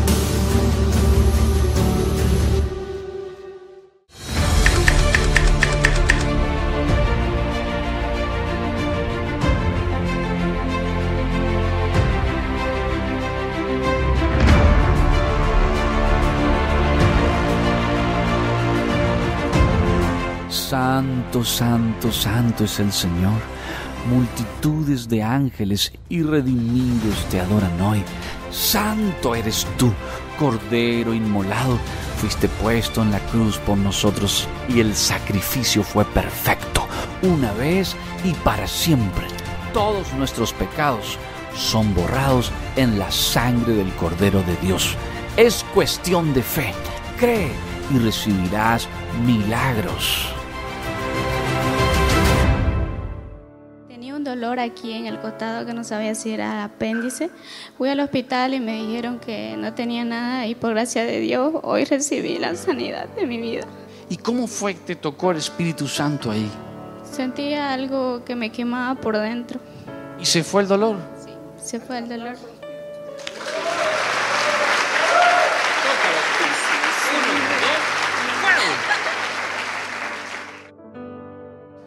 Santo, 21.34 21.42
santo, 21.50 22.12
santo 22.12 22.64
es 22.64 22.78
el 22.78 22.92
Señor. 22.92 23.40
Multitudes 24.08 25.08
de 25.08 25.24
ángeles 25.24 25.92
y 26.08 26.22
redimidos 26.22 27.24
te 27.28 27.40
adoran 27.40 27.80
hoy. 27.80 28.04
Santo 28.52 29.34
eres 29.34 29.66
tú, 29.76 29.92
Cordero 30.38 31.12
inmolado. 31.12 31.76
Fuiste 32.18 32.48
puesto 32.48 33.02
en 33.02 33.10
la 33.10 33.18
cruz 33.18 33.58
por 33.58 33.76
nosotros 33.76 34.46
y 34.68 34.78
el 34.78 34.94
sacrificio 34.94 35.82
fue 35.82 36.04
perfecto, 36.04 36.86
una 37.22 37.52
vez 37.54 37.96
y 38.22 38.32
para 38.44 38.68
siempre. 38.68 39.26
Todos 39.72 40.12
nuestros 40.12 40.52
pecados 40.52 41.18
son 41.56 41.92
borrados 41.96 42.52
en 42.76 42.96
la 42.96 43.10
sangre 43.10 43.74
del 43.74 43.92
Cordero 43.94 44.40
de 44.44 44.54
Dios. 44.58 44.94
Es 45.36 45.64
cuestión 45.74 46.32
de 46.32 46.44
fe. 46.44 46.72
Cree 47.18 47.50
y 47.92 47.98
recibirás 47.98 48.86
milagros. 49.26 50.33
Aquí 54.52 54.92
en 54.92 55.06
el 55.06 55.18
costado 55.18 55.64
que 55.64 55.72
no 55.72 55.84
sabía 55.84 56.14
si 56.14 56.30
era 56.30 56.64
apéndice. 56.64 57.30
Fui 57.78 57.88
al 57.88 58.00
hospital 58.00 58.52
y 58.54 58.60
me 58.60 58.74
dijeron 58.74 59.18
que 59.18 59.56
no 59.56 59.72
tenía 59.72 60.04
nada 60.04 60.46
y 60.46 60.54
por 60.54 60.70
gracia 60.74 61.02
de 61.04 61.18
Dios 61.20 61.54
hoy 61.62 61.84
recibí 61.84 62.38
la 62.38 62.54
sanidad 62.54 63.08
de 63.16 63.26
mi 63.26 63.38
vida. 63.38 63.62
¿Y 64.10 64.18
cómo 64.18 64.46
fue 64.46 64.74
que 64.74 64.80
te 64.80 64.96
tocó 64.96 65.30
el 65.30 65.38
Espíritu 65.38 65.88
Santo 65.88 66.30
ahí? 66.30 66.48
Sentía 67.10 67.72
algo 67.72 68.22
que 68.24 68.36
me 68.36 68.52
quemaba 68.52 69.00
por 69.00 69.18
dentro. 69.18 69.58
¿Y 70.20 70.26
se 70.26 70.44
fue 70.44 70.62
el 70.62 70.68
dolor? 70.68 70.98
Se 71.56 71.80
fue 71.80 71.98
el 71.98 72.08
dolor. 72.08 72.36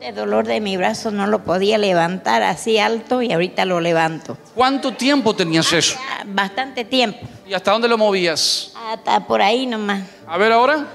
El 0.08 0.16
dolor 0.16 0.48
de 0.48 0.62
mi 0.62 0.78
brazo 0.78 1.12
no 1.12 1.28
lo 1.28 1.44
podía 1.44 1.78
levantar 1.78 2.42
así 2.42 2.80
alto 2.80 3.22
y 3.22 3.34
ahorita 3.34 3.66
lo 3.66 3.82
levanto. 3.82 4.38
¿Cuánto 4.56 4.94
tiempo 4.94 5.36
tenías 5.36 5.74
eso? 5.74 6.00
Bastante 6.28 6.86
tiempo. 6.86 7.20
¿Y 7.46 7.54
hasta 7.54 7.74
dónde 7.74 7.90
lo 7.90 7.98
movías? 7.98 8.72
Hasta 8.90 9.28
por 9.28 9.42
ahí 9.42 9.66
nomás. 9.66 10.04
A 10.26 10.38
ver 10.38 10.54
ahora. 10.54 10.88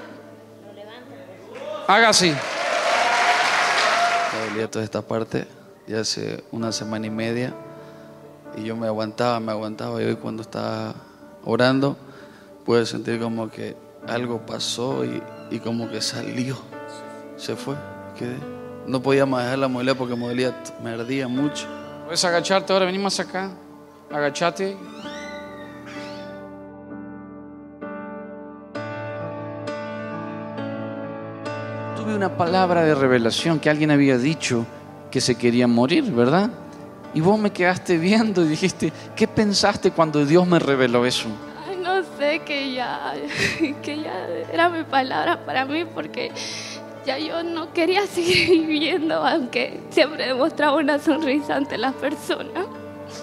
Haga 1.86 2.08
así. 2.08 2.32
Me 4.32 4.48
dolía 4.48 4.70
toda 4.70 4.82
esta 4.82 5.02
parte 5.02 5.46
ya 5.86 6.00
hace 6.00 6.42
una 6.50 6.72
semana 6.72 7.06
y 7.06 7.10
media 7.10 7.52
y 8.56 8.64
yo 8.64 8.76
me 8.76 8.86
aguantaba, 8.86 9.40
me 9.40 9.52
aguantaba 9.52 10.02
y 10.02 10.06
hoy 10.06 10.16
cuando 10.16 10.40
estaba 10.40 10.94
orando, 11.44 11.98
pude 12.64 12.86
sentir 12.86 13.20
como 13.20 13.50
que 13.50 13.76
algo 14.08 14.46
pasó 14.46 15.04
y, 15.04 15.22
y 15.50 15.58
como 15.58 15.90
que 15.90 16.00
salió, 16.00 16.56
se 17.36 17.56
fue, 17.56 17.74
quedé. 18.18 18.61
No 18.86 19.00
podía 19.00 19.26
más 19.26 19.44
dejar 19.44 19.58
la 19.58 19.68
movilidad 19.68 19.96
porque 19.96 20.16
me 20.16 20.26
dolía, 20.26 20.54
me 20.82 20.90
ardía 20.90 21.28
mucho. 21.28 21.66
Puedes 22.04 22.24
agacharte 22.24 22.72
ahora, 22.72 22.84
vení 22.86 22.98
más 22.98 23.18
acá. 23.20 23.50
Agachate. 24.10 24.76
Tuve 31.96 32.16
una 32.16 32.36
palabra 32.36 32.82
de 32.82 32.94
revelación 32.94 33.60
que 33.60 33.70
alguien 33.70 33.90
había 33.92 34.18
dicho 34.18 34.66
que 35.10 35.20
se 35.20 35.36
quería 35.36 35.68
morir, 35.68 36.10
¿verdad? 36.10 36.50
Y 37.14 37.20
vos 37.20 37.38
me 37.38 37.50
quedaste 37.50 37.98
viendo 37.98 38.42
y 38.44 38.48
dijiste, 38.48 38.92
¿qué 39.14 39.28
pensaste 39.28 39.92
cuando 39.92 40.24
Dios 40.26 40.46
me 40.46 40.58
reveló 40.58 41.06
eso? 41.06 41.28
Ay, 41.68 41.76
no 41.76 42.02
sé, 42.18 42.40
que 42.40 42.72
ya, 42.72 43.14
que 43.82 44.02
ya 44.02 44.26
era 44.52 44.68
mi 44.68 44.82
palabra 44.82 45.44
para 45.44 45.64
mí 45.64 45.84
porque 45.84 46.32
ya 47.06 47.18
yo 47.18 47.42
no 47.42 47.72
quería 47.72 48.06
seguir 48.06 48.66
viviendo, 48.66 49.24
aunque 49.26 49.80
siempre 49.90 50.26
demostraba 50.26 50.76
una 50.76 50.98
sonrisa 50.98 51.56
ante 51.56 51.78
las 51.78 51.94
personas. 51.94 52.66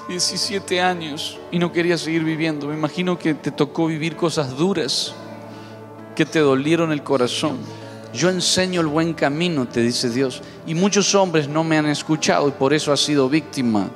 17 0.08 0.82
años 0.82 1.40
y 1.52 1.60
no 1.60 1.72
quería 1.72 1.98
seguir 1.98 2.24
viviendo. 2.24 2.68
Me 2.68 2.76
imagino 2.76 3.18
que 3.18 3.34
te 3.34 3.52
tocó 3.52 3.88
vivir 3.88 4.16
cosas 4.16 4.56
duras 4.56 5.14
que 6.16 6.26
te 6.26 6.40
dolieron 6.40 6.92
el 6.92 7.04
corazón. 7.04 7.58
Yo 8.14 8.30
enseño 8.30 8.82
el 8.82 8.88
buen 8.88 9.14
camino, 9.14 9.68
te 9.68 9.82
dice 9.82 10.10
Dios. 10.10 10.42
Y 10.66 10.76
muchos 10.76 11.16
hombres 11.16 11.48
no 11.48 11.64
me 11.64 11.78
han 11.78 11.86
escuchado 11.88 12.48
y 12.48 12.52
por 12.52 12.74
eso 12.74 12.92
has 12.92 13.00
sido 13.00 13.30
víctima 13.30 13.90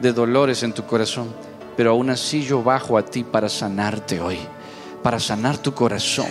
de 0.00 0.12
dolores 0.12 0.62
en 0.62 0.72
tu 0.72 0.84
corazón. 0.84 1.28
Pero 1.76 1.90
aún 1.90 2.10
así 2.10 2.42
yo 2.42 2.62
bajo 2.62 2.96
a 2.96 3.04
ti 3.04 3.24
para 3.24 3.48
sanarte 3.48 4.20
hoy, 4.20 4.38
para 5.02 5.18
sanar 5.18 5.58
tu 5.58 5.74
corazón 5.74 6.28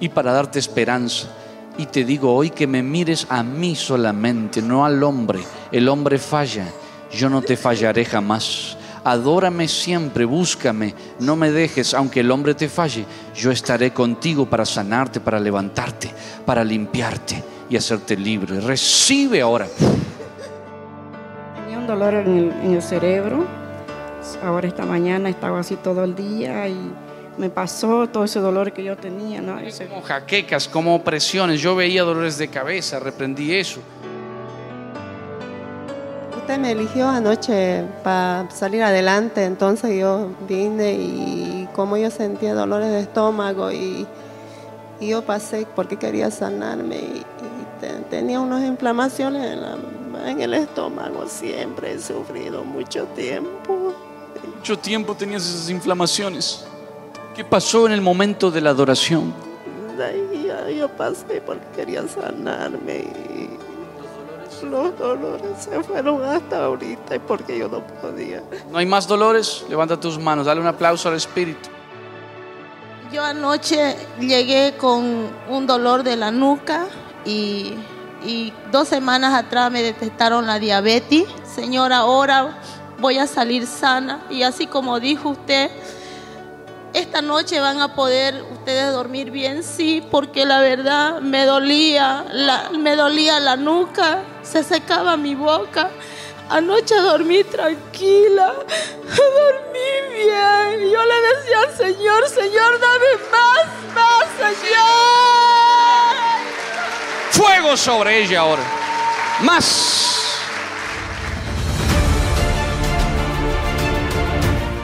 y 0.00 0.08
para 0.08 0.32
darte 0.32 0.58
esperanza. 0.58 1.28
Y 1.78 1.86
te 1.86 2.04
digo 2.04 2.34
hoy 2.34 2.50
que 2.50 2.66
me 2.66 2.82
mires 2.82 3.26
a 3.30 3.42
mí 3.42 3.74
solamente, 3.74 4.60
no 4.60 4.84
al 4.84 5.02
hombre. 5.02 5.40
El 5.70 5.88
hombre 5.88 6.18
falla, 6.18 6.66
yo 7.10 7.30
no 7.30 7.40
te 7.40 7.56
fallaré 7.56 8.04
jamás. 8.04 8.76
Adórame 9.04 9.66
siempre, 9.66 10.24
búscame, 10.24 10.94
no 11.18 11.34
me 11.34 11.50
dejes, 11.50 11.92
aunque 11.92 12.20
el 12.20 12.30
hombre 12.30 12.54
te 12.54 12.68
falle, 12.68 13.04
yo 13.34 13.50
estaré 13.50 13.92
contigo 13.92 14.46
para 14.46 14.64
sanarte, 14.64 15.18
para 15.18 15.40
levantarte, 15.40 16.08
para 16.46 16.62
limpiarte 16.62 17.42
y 17.68 17.76
hacerte 17.76 18.16
libre. 18.16 18.60
Recibe 18.60 19.40
ahora. 19.40 19.66
Tenía 21.56 21.78
un 21.78 21.86
dolor 21.88 22.14
en 22.14 22.74
el, 22.74 22.80
cerebro, 22.80 23.44
ahora 24.44 24.68
esta 24.68 24.86
mañana 24.86 25.28
estaba 25.30 25.58
así 25.58 25.74
todo 25.74 26.04
el 26.04 26.14
día 26.14 26.68
y 26.68 26.92
me 27.38 27.48
pasó 27.50 28.06
todo 28.08 28.24
ese 28.24 28.40
dolor 28.40 28.72
que 28.72 28.84
yo 28.84 28.96
tenía, 28.96 29.40
¿no? 29.40 29.58
Ese- 29.58 29.86
Como 29.86 30.02
jaquecas, 30.02 30.68
como 30.68 30.94
opresiones. 30.94 31.60
Yo 31.60 31.74
veía 31.74 32.02
dolores 32.02 32.36
de 32.38 32.48
cabeza, 32.48 32.98
reprendí 33.00 33.54
eso. 33.54 33.80
Usted 36.36 36.58
me 36.58 36.72
eligió 36.72 37.08
anoche 37.08 37.84
para 38.02 38.50
salir 38.50 38.82
adelante, 38.82 39.44
entonces 39.44 39.98
yo 39.98 40.30
vine 40.48 40.92
y 40.92 41.68
como 41.74 41.96
yo 41.96 42.10
sentía 42.10 42.52
dolores 42.54 42.88
de 42.90 43.00
estómago 43.00 43.70
y, 43.70 44.06
y 45.00 45.08
yo 45.08 45.22
pasé 45.22 45.66
porque 45.76 45.96
quería 45.96 46.30
sanarme 46.30 46.96
y, 46.96 47.00
y 47.18 47.24
te- 47.80 48.00
tenía 48.10 48.40
unas 48.40 48.64
inflamaciones 48.64 49.52
en, 49.52 49.60
la- 49.62 49.78
en 50.30 50.40
el 50.40 50.54
estómago, 50.54 51.26
siempre 51.28 51.92
he 51.92 51.98
sufrido 52.00 52.64
mucho 52.64 53.04
tiempo. 53.06 53.94
Mucho 54.56 54.76
tiempo 54.78 55.14
tenías 55.14 55.46
esas 55.48 55.70
inflamaciones. 55.70 56.64
¿Qué 57.34 57.44
pasó 57.44 57.86
en 57.86 57.92
el 57.92 58.02
momento 58.02 58.50
de 58.50 58.60
la 58.60 58.70
adoración? 58.70 59.32
Yo 60.76 60.88
pasé 60.88 61.40
porque 61.44 61.64
quería 61.76 62.06
sanarme 62.08 62.98
y 62.98 63.50
los 64.66 64.98
dolores 64.98 65.58
se 65.58 65.82
fueron 65.82 66.22
hasta 66.24 66.64
ahorita 66.64 67.16
y 67.16 67.18
porque 67.20 67.58
yo 67.58 67.68
no 67.68 67.84
podía. 68.00 68.42
¿No 68.70 68.78
hay 68.78 68.86
más 68.86 69.06
dolores? 69.06 69.64
Levanta 69.68 69.98
tus 69.98 70.18
manos, 70.18 70.46
dale 70.46 70.60
un 70.60 70.66
aplauso 70.66 71.08
al 71.08 71.14
Espíritu. 71.14 71.68
Yo 73.12 73.22
anoche 73.24 73.96
llegué 74.18 74.74
con 74.76 75.28
un 75.48 75.66
dolor 75.66 76.02
de 76.02 76.16
la 76.16 76.30
nuca 76.30 76.86
y, 77.24 77.74
y 78.24 78.52
dos 78.70 78.88
semanas 78.88 79.34
atrás 79.34 79.70
me 79.70 79.82
detectaron 79.82 80.46
la 80.46 80.58
diabetes. 80.58 81.24
Señora, 81.44 81.98
ahora 81.98 82.58
voy 82.98 83.18
a 83.18 83.26
salir 83.26 83.66
sana 83.66 84.24
y 84.30 84.42
así 84.42 84.66
como 84.66 84.98
dijo 85.00 85.30
usted, 85.30 85.70
esta 86.94 87.22
noche 87.22 87.58
van 87.60 87.80
a 87.80 87.94
poder 87.94 88.44
ustedes 88.52 88.92
dormir 88.92 89.30
bien, 89.30 89.62
sí, 89.62 90.06
porque 90.10 90.44
la 90.44 90.60
verdad 90.60 91.20
me 91.20 91.44
dolía, 91.44 92.24
la, 92.30 92.70
me 92.70 92.96
dolía 92.96 93.40
la 93.40 93.56
nuca, 93.56 94.22
se 94.42 94.62
secaba 94.62 95.16
mi 95.16 95.34
boca. 95.34 95.90
Anoche 96.50 96.94
dormí 96.96 97.44
tranquila, 97.44 98.52
dormí 99.04 100.14
bien. 100.14 100.90
Yo 100.90 101.02
le 101.04 101.20
decía 101.34 101.60
al 101.66 101.76
Señor, 101.76 102.28
Señor, 102.28 102.78
dame 102.78 103.16
más, 103.30 103.66
más, 103.94 104.26
Señor. 104.38 104.82
Fuego 107.30 107.76
sobre 107.76 108.22
ella 108.22 108.40
ahora. 108.40 108.62
Más. 109.40 110.21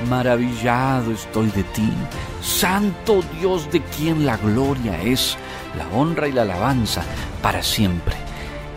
Maravillado 0.08 1.12
estoy 1.12 1.50
de 1.50 1.64
ti, 1.64 1.92
Santo 2.40 3.22
Dios 3.38 3.70
de 3.70 3.82
quien 3.82 4.24
la 4.24 4.38
gloria 4.38 5.02
es, 5.02 5.36
la 5.76 5.86
honra 5.88 6.28
y 6.28 6.32
la 6.32 6.42
alabanza 6.42 7.02
para 7.42 7.62
siempre. 7.62 8.16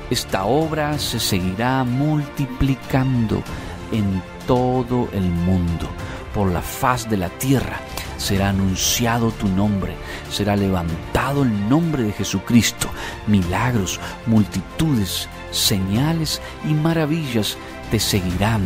Esta 0.10 0.44
obra 0.44 1.00
se 1.00 1.22
seguirá 1.22 1.86
multiplicando 1.86 3.42
en 3.94 4.22
todo 4.46 5.08
el 5.14 5.24
mundo, 5.24 5.88
por 6.34 6.52
la 6.52 6.62
faz 6.62 7.10
de 7.10 7.16
la 7.16 7.30
tierra. 7.30 7.80
Será 8.18 8.50
anunciado 8.50 9.32
tu 9.32 9.48
nombre, 9.48 9.96
será 10.30 10.58
levantado 10.58 11.44
el 11.44 11.70
nombre 11.70 12.04
de 12.04 12.12
Jesucristo. 12.12 12.90
Milagros, 13.26 14.02
multitudes, 14.26 15.30
señales 15.52 16.42
y 16.70 16.74
maravillas 16.74 17.58
te 17.92 18.00
seguirán, 18.00 18.62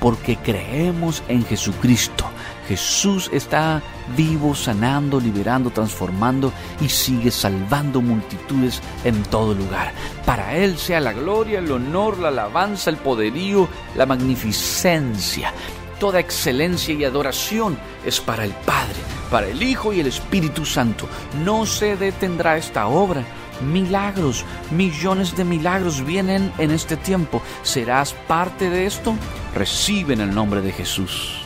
porque 0.00 0.36
creemos 0.36 1.22
en 1.28 1.44
Jesucristo. 1.44 2.24
Jesús 2.66 3.28
está 3.32 3.82
vivo, 4.16 4.54
sanando, 4.54 5.20
liberando, 5.20 5.70
transformando 5.70 6.52
y 6.80 6.88
sigue 6.88 7.30
salvando 7.30 8.00
multitudes 8.00 8.80
en 9.04 9.22
todo 9.24 9.54
lugar. 9.54 9.92
Para 10.24 10.56
Él 10.56 10.78
sea 10.78 11.00
la 11.00 11.12
gloria, 11.12 11.58
el 11.58 11.70
honor, 11.70 12.18
la 12.18 12.28
alabanza, 12.28 12.90
el 12.90 12.96
poderío, 12.96 13.68
la 13.96 14.06
magnificencia. 14.06 15.52
Toda 15.98 16.20
excelencia 16.20 16.94
y 16.94 17.04
adoración 17.04 17.76
es 18.06 18.20
para 18.20 18.44
el 18.44 18.52
Padre, 18.52 18.96
para 19.30 19.48
el 19.48 19.62
Hijo 19.62 19.92
y 19.92 20.00
el 20.00 20.06
Espíritu 20.06 20.64
Santo. 20.64 21.08
No 21.44 21.66
se 21.66 21.96
detendrá 21.96 22.56
esta 22.56 22.86
obra. 22.86 23.24
Milagros, 23.60 24.44
millones 24.70 25.36
de 25.36 25.44
milagros 25.44 26.04
vienen 26.04 26.52
en 26.58 26.70
este 26.70 26.96
tiempo. 26.96 27.42
¿Serás 27.62 28.14
parte 28.26 28.70
de 28.70 28.86
esto? 28.86 29.14
Recibe 29.54 30.14
en 30.14 30.22
el 30.22 30.34
nombre 30.34 30.62
de 30.62 30.72
Jesús. 30.72 31.42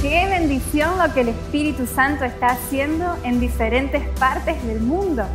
Qué 0.00 0.26
bendición 0.28 0.98
lo 0.98 1.12
que 1.12 1.20
el 1.20 1.28
Espíritu 1.28 1.86
Santo 1.86 2.24
está 2.24 2.48
haciendo 2.48 3.16
en 3.22 3.38
diferentes 3.38 4.08
partes 4.18 4.64
del 4.66 4.80
mundo. 4.80 5.26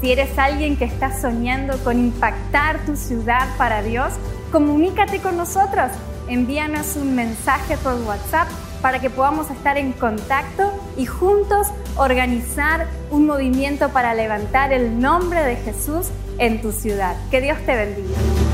Si 0.00 0.12
eres 0.12 0.38
alguien 0.38 0.76
que 0.76 0.84
está 0.84 1.18
soñando 1.18 1.78
con 1.82 1.98
impactar 1.98 2.84
tu 2.84 2.96
ciudad 2.96 3.48
para 3.56 3.82
Dios, 3.82 4.12
comunícate 4.52 5.20
con 5.20 5.36
nosotros. 5.36 5.90
Envíanos 6.28 6.96
un 6.96 7.14
mensaje 7.14 7.76
por 7.78 7.94
WhatsApp 8.02 8.48
para 8.82 9.00
que 9.00 9.08
podamos 9.08 9.50
estar 9.50 9.78
en 9.78 9.92
contacto 9.92 10.72
y 10.96 11.06
juntos 11.06 11.68
organizar 11.96 12.86
un 13.10 13.26
movimiento 13.26 13.88
para 13.88 14.14
levantar 14.14 14.72
el 14.72 15.00
nombre 15.00 15.42
de 15.42 15.56
Jesús 15.56 16.08
en 16.38 16.60
tu 16.60 16.72
ciudad. 16.72 17.16
Que 17.30 17.40
Dios 17.40 17.58
te 17.64 17.74
bendiga. 17.74 18.45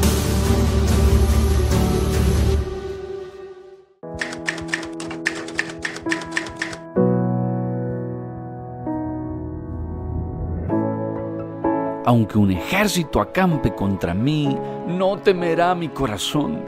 Aunque 12.12 12.36
un 12.36 12.50
ejército 12.50 13.22
acampe 13.22 13.74
contra 13.74 14.12
mí, 14.12 14.54
no 14.86 15.16
temerá 15.16 15.74
mi 15.74 15.88
corazón. 15.88 16.62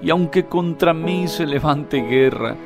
Y 0.00 0.08
aunque 0.08 0.46
contra 0.46 0.94
mí 0.94 1.28
se 1.28 1.44
levante 1.46 2.00
guerra, 2.00 2.56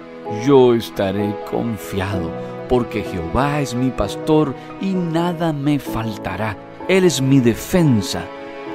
yo 0.46 0.74
estaré 0.74 1.34
confiado, 1.50 2.30
porque 2.68 3.02
Jehová 3.02 3.60
es 3.60 3.74
mi 3.74 3.90
pastor 3.90 4.54
y 4.80 4.92
nada 4.92 5.52
me 5.52 5.80
faltará. 5.80 6.56
Él 6.86 7.02
es 7.02 7.20
mi 7.20 7.40
defensa, 7.40 8.22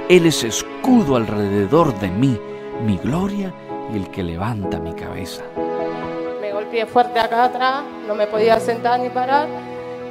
Él 0.10 0.26
es 0.26 0.44
escudo 0.44 1.16
alrededor 1.16 1.98
de 2.02 2.10
mí, 2.10 2.38
mi 2.86 2.98
gloria 2.98 3.54
y 3.94 3.96
el 3.96 4.12
que 4.12 4.22
levanta 4.22 4.82
mi 4.82 4.92
cabeza. 4.92 5.46
Me 6.42 6.52
golpeé 6.52 6.86
fuerte 6.86 7.22
acá 7.22 7.46
atrás, 7.46 7.86
no 8.06 8.16
me 8.16 8.28
podía 8.28 8.60
sentar 8.60 9.00
ni 9.00 9.08
parar 9.08 9.48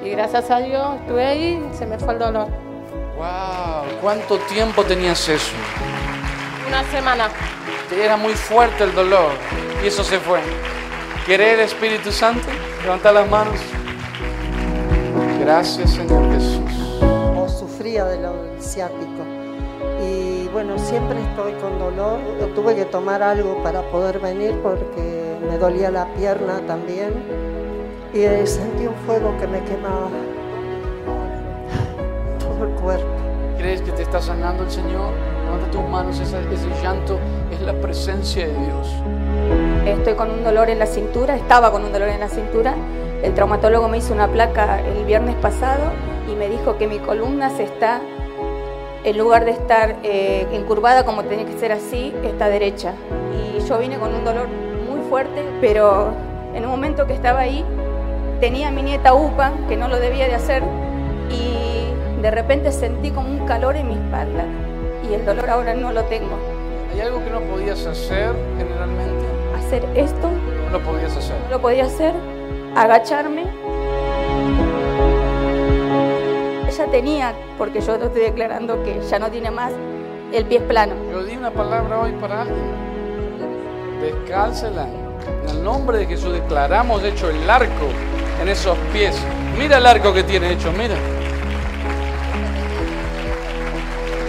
y 0.02 0.08
gracias 0.08 0.50
a 0.50 0.60
Dios 0.60 0.94
estuve 1.00 1.26
ahí 1.26 1.62
y 1.70 1.76
se 1.76 1.84
me 1.84 1.98
fue 1.98 2.14
el 2.14 2.20
dolor. 2.20 2.73
¡Wow! 3.16 4.00
¿Cuánto 4.00 4.38
tiempo 4.38 4.82
tenías 4.82 5.28
eso? 5.28 5.52
Una 6.66 6.82
semana. 6.90 7.28
Era 7.92 8.16
muy 8.16 8.34
fuerte 8.34 8.82
el 8.82 8.94
dolor 8.94 9.30
y 9.82 9.86
eso 9.86 10.02
se 10.02 10.18
fue. 10.18 10.40
¿Querés 11.26 11.54
el 11.54 11.60
Espíritu 11.60 12.10
Santo? 12.10 12.48
Levanta 12.82 13.12
las 13.12 13.28
manos. 13.30 13.54
Gracias, 15.40 15.90
Señor 15.90 16.28
Jesús. 16.32 16.70
O 17.36 17.46
sufría 17.48 18.04
del 18.06 18.26
ciático. 18.60 19.22
Y 20.02 20.48
bueno, 20.48 20.76
siempre 20.78 21.20
estoy 21.22 21.52
con 21.60 21.78
dolor. 21.78 22.18
Yo 22.40 22.48
tuve 22.48 22.74
que 22.74 22.84
tomar 22.86 23.22
algo 23.22 23.62
para 23.62 23.82
poder 23.90 24.18
venir 24.18 24.58
porque 24.62 25.36
me 25.48 25.56
dolía 25.56 25.90
la 25.90 26.12
pierna 26.14 26.60
también. 26.66 27.12
Y 28.12 28.46
sentí 28.46 28.86
un 28.86 28.94
fuego 29.06 29.36
que 29.38 29.46
me 29.46 29.62
quemaba 29.64 30.08
cuerpo. 32.84 33.06
¿Crees 33.56 33.80
que 33.80 33.92
te 33.92 34.02
está 34.02 34.20
sanando 34.20 34.62
el 34.64 34.70
Señor? 34.70 35.10
Levanta 35.44 35.70
tus 35.70 35.88
manos, 35.88 36.20
ese, 36.20 36.36
ese 36.52 36.68
llanto 36.82 37.18
es 37.50 37.60
la 37.62 37.72
presencia 37.72 38.46
de 38.46 38.52
Dios. 38.52 38.88
Estoy 39.86 40.14
con 40.14 40.30
un 40.30 40.44
dolor 40.44 40.68
en 40.68 40.78
la 40.78 40.86
cintura, 40.86 41.34
estaba 41.34 41.72
con 41.72 41.82
un 41.84 41.92
dolor 41.92 42.08
en 42.08 42.20
la 42.20 42.28
cintura. 42.28 42.74
El 43.22 43.32
traumatólogo 43.32 43.88
me 43.88 43.98
hizo 43.98 44.12
una 44.12 44.28
placa 44.28 44.80
el 44.80 45.04
viernes 45.04 45.34
pasado 45.36 45.92
y 46.30 46.34
me 46.34 46.48
dijo 46.48 46.76
que 46.76 46.86
mi 46.86 46.98
columna 46.98 47.48
se 47.48 47.64
está, 47.64 48.00
en 49.02 49.18
lugar 49.18 49.46
de 49.46 49.52
estar 49.52 49.96
eh, 50.02 50.46
encurvada 50.52 51.04
como 51.04 51.24
tenía 51.24 51.46
que 51.46 51.58
ser 51.58 51.72
así, 51.72 52.14
está 52.22 52.48
derecha. 52.48 52.92
Y 53.32 53.66
yo 53.66 53.78
vine 53.78 53.98
con 53.98 54.14
un 54.14 54.24
dolor 54.24 54.48
muy 54.48 55.08
fuerte, 55.08 55.42
pero 55.60 56.12
en 56.54 56.64
un 56.64 56.70
momento 56.70 57.06
que 57.06 57.14
estaba 57.14 57.40
ahí, 57.40 57.64
tenía 58.40 58.68
a 58.68 58.70
mi 58.70 58.82
nieta 58.82 59.14
UPA, 59.14 59.52
que 59.68 59.76
no 59.76 59.88
lo 59.88 59.98
debía 60.00 60.26
de 60.26 60.34
hacer, 60.34 60.62
y 61.30 61.73
de 62.24 62.30
repente 62.30 62.72
sentí 62.72 63.10
como 63.10 63.28
un 63.28 63.46
calor 63.46 63.76
en 63.76 63.86
mi 63.86 63.92
espalda 63.92 64.46
y 65.06 65.12
el 65.12 65.26
dolor 65.26 65.50
ahora 65.50 65.74
no 65.74 65.92
lo 65.92 66.04
tengo. 66.04 66.38
¿Hay 66.90 67.00
algo 67.02 67.22
que 67.22 67.28
no 67.28 67.40
podías 67.40 67.84
hacer 67.84 68.34
generalmente? 68.56 69.26
Hacer 69.54 69.84
esto. 69.94 70.30
No 70.64 70.78
lo 70.78 70.80
podías 70.82 71.14
hacer. 71.14 71.36
No 71.44 71.50
lo 71.50 71.60
podía 71.60 71.84
hacer. 71.84 72.14
Agacharme. 72.74 73.42
Ella 76.66 76.86
tenía, 76.90 77.34
porque 77.58 77.82
yo 77.82 77.98
lo 77.98 78.06
estoy 78.06 78.22
declarando 78.22 78.82
que 78.84 79.02
ya 79.02 79.18
no 79.18 79.30
tiene 79.30 79.50
más, 79.50 79.72
el 80.32 80.46
pie 80.46 80.60
plano. 80.60 80.94
Yo 81.12 81.24
di 81.24 81.36
una 81.36 81.50
palabra 81.50 82.00
hoy 82.00 82.12
para 82.12 82.40
alguien. 82.40 82.56
Descálcela. 84.00 84.86
En 85.42 85.56
el 85.56 85.62
nombre 85.62 85.98
de 85.98 86.06
Jesús 86.06 86.32
declaramos 86.32 87.04
hecho 87.04 87.28
el 87.28 87.50
arco 87.50 87.88
en 88.40 88.48
esos 88.48 88.78
pies. 88.94 89.14
Mira 89.58 89.76
el 89.76 89.84
arco 89.84 90.14
que 90.14 90.22
tiene 90.22 90.52
hecho, 90.52 90.72
mira. 90.72 90.96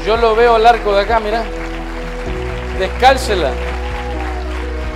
Yo 0.05 0.17
lo 0.17 0.35
veo 0.35 0.57
el 0.57 0.65
arco 0.67 0.93
de 0.93 1.01
acá, 1.01 1.19
mira. 1.19 1.43
Descálcela. 2.77 3.49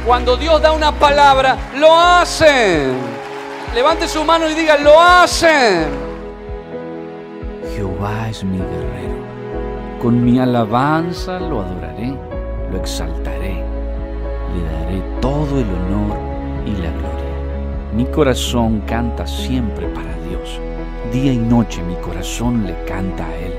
Cuando 0.06 0.38
Dios 0.38 0.62
da 0.62 0.72
una 0.72 0.92
palabra, 0.92 1.58
lo 1.78 2.00
hacen. 2.00 2.94
Levante 3.74 4.08
su 4.08 4.24
mano 4.24 4.48
y 4.48 4.54
diga, 4.54 4.78
lo 4.78 5.00
hacen. 5.00 5.88
Jehová 7.76 8.30
es 8.30 8.44
mi 8.44 8.58
guerrero. 8.58 9.16
Con 10.00 10.24
mi 10.24 10.40
alabanza 10.40 11.40
lo 11.40 11.62
adoraré, 11.62 12.14
lo 12.72 12.78
exaltaré. 12.78 13.64
Le 14.56 14.64
daré 14.64 15.02
todo 15.22 15.60
el 15.60 15.68
honor 15.70 16.18
y 16.68 16.72
la 16.72 16.92
gloria. 16.92 17.94
Mi 17.94 18.06
corazón 18.06 18.82
canta 18.82 19.26
siempre 19.26 19.88
para 19.88 20.14
Dios. 20.30 20.60
Día 21.12 21.34
y 21.34 21.38
noche 21.38 21.82
mi 21.82 21.96
corazón 21.96 22.68
le 22.68 22.84
canta 22.86 23.26
a 23.26 23.36
Él, 23.38 23.54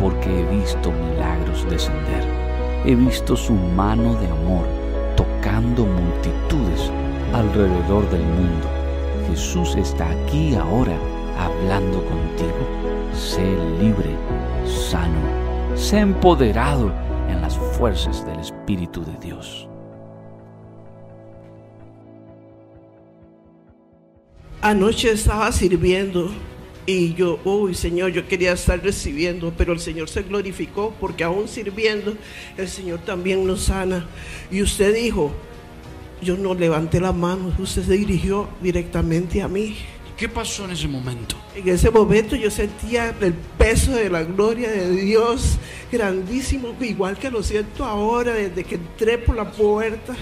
porque 0.00 0.40
he 0.40 0.56
visto 0.56 0.90
milagros 0.90 1.68
descender. 1.68 2.24
He 2.86 2.94
visto 2.94 3.36
su 3.36 3.52
mano 3.52 4.14
de 4.14 4.26
amor 4.26 4.66
tocando 5.14 5.84
multitudes 5.84 6.90
alrededor 7.34 8.08
del 8.08 8.22
mundo. 8.22 8.66
Jesús 9.28 9.76
está 9.76 10.10
aquí 10.10 10.54
ahora 10.54 10.96
hablando 11.38 12.02
contigo. 12.06 12.66
Sé 13.12 13.44
libre, 13.78 14.16
sano, 14.64 15.20
sé 15.76 15.98
empoderado 15.98 16.90
en 17.28 17.42
las 17.42 17.58
fuerzas 17.58 18.24
del 18.24 18.40
Espíritu 18.40 19.04
de 19.04 19.18
Dios. 19.20 19.68
Anoche 24.62 25.12
estaba 25.12 25.52
sirviendo 25.52 26.30
y 26.86 27.14
yo, 27.14 27.38
uy 27.44 27.74
Señor, 27.74 28.12
yo 28.12 28.26
quería 28.26 28.52
estar 28.52 28.82
recibiendo, 28.82 29.52
pero 29.56 29.72
el 29.72 29.80
Señor 29.80 30.08
se 30.08 30.22
glorificó 30.22 30.94
porque 30.98 31.24
aún 31.24 31.48
sirviendo, 31.48 32.14
el 32.56 32.68
Señor 32.68 33.00
también 33.00 33.46
nos 33.46 33.64
sana. 33.64 34.06
Y 34.50 34.62
usted 34.62 34.94
dijo, 34.94 35.32
yo 36.22 36.36
no 36.36 36.54
levanté 36.54 37.00
la 37.00 37.12
mano, 37.12 37.54
usted 37.58 37.84
se 37.84 37.92
dirigió 37.92 38.48
directamente 38.60 39.42
a 39.42 39.48
mí. 39.48 39.76
¿Qué 40.16 40.28
pasó 40.28 40.66
en 40.66 40.72
ese 40.72 40.86
momento? 40.86 41.34
En 41.54 41.66
ese 41.66 41.90
momento 41.90 42.36
yo 42.36 42.50
sentía 42.50 43.14
el 43.22 43.32
peso 43.32 43.92
de 43.92 44.10
la 44.10 44.22
gloria 44.22 44.70
de 44.70 44.90
Dios 44.90 45.58
grandísimo, 45.90 46.74
igual 46.80 47.16
que 47.16 47.30
lo 47.30 47.42
siento 47.42 47.86
ahora 47.86 48.34
desde 48.34 48.64
que 48.64 48.74
entré 48.74 49.16
por 49.16 49.36
la 49.36 49.50
puerta. 49.50 50.14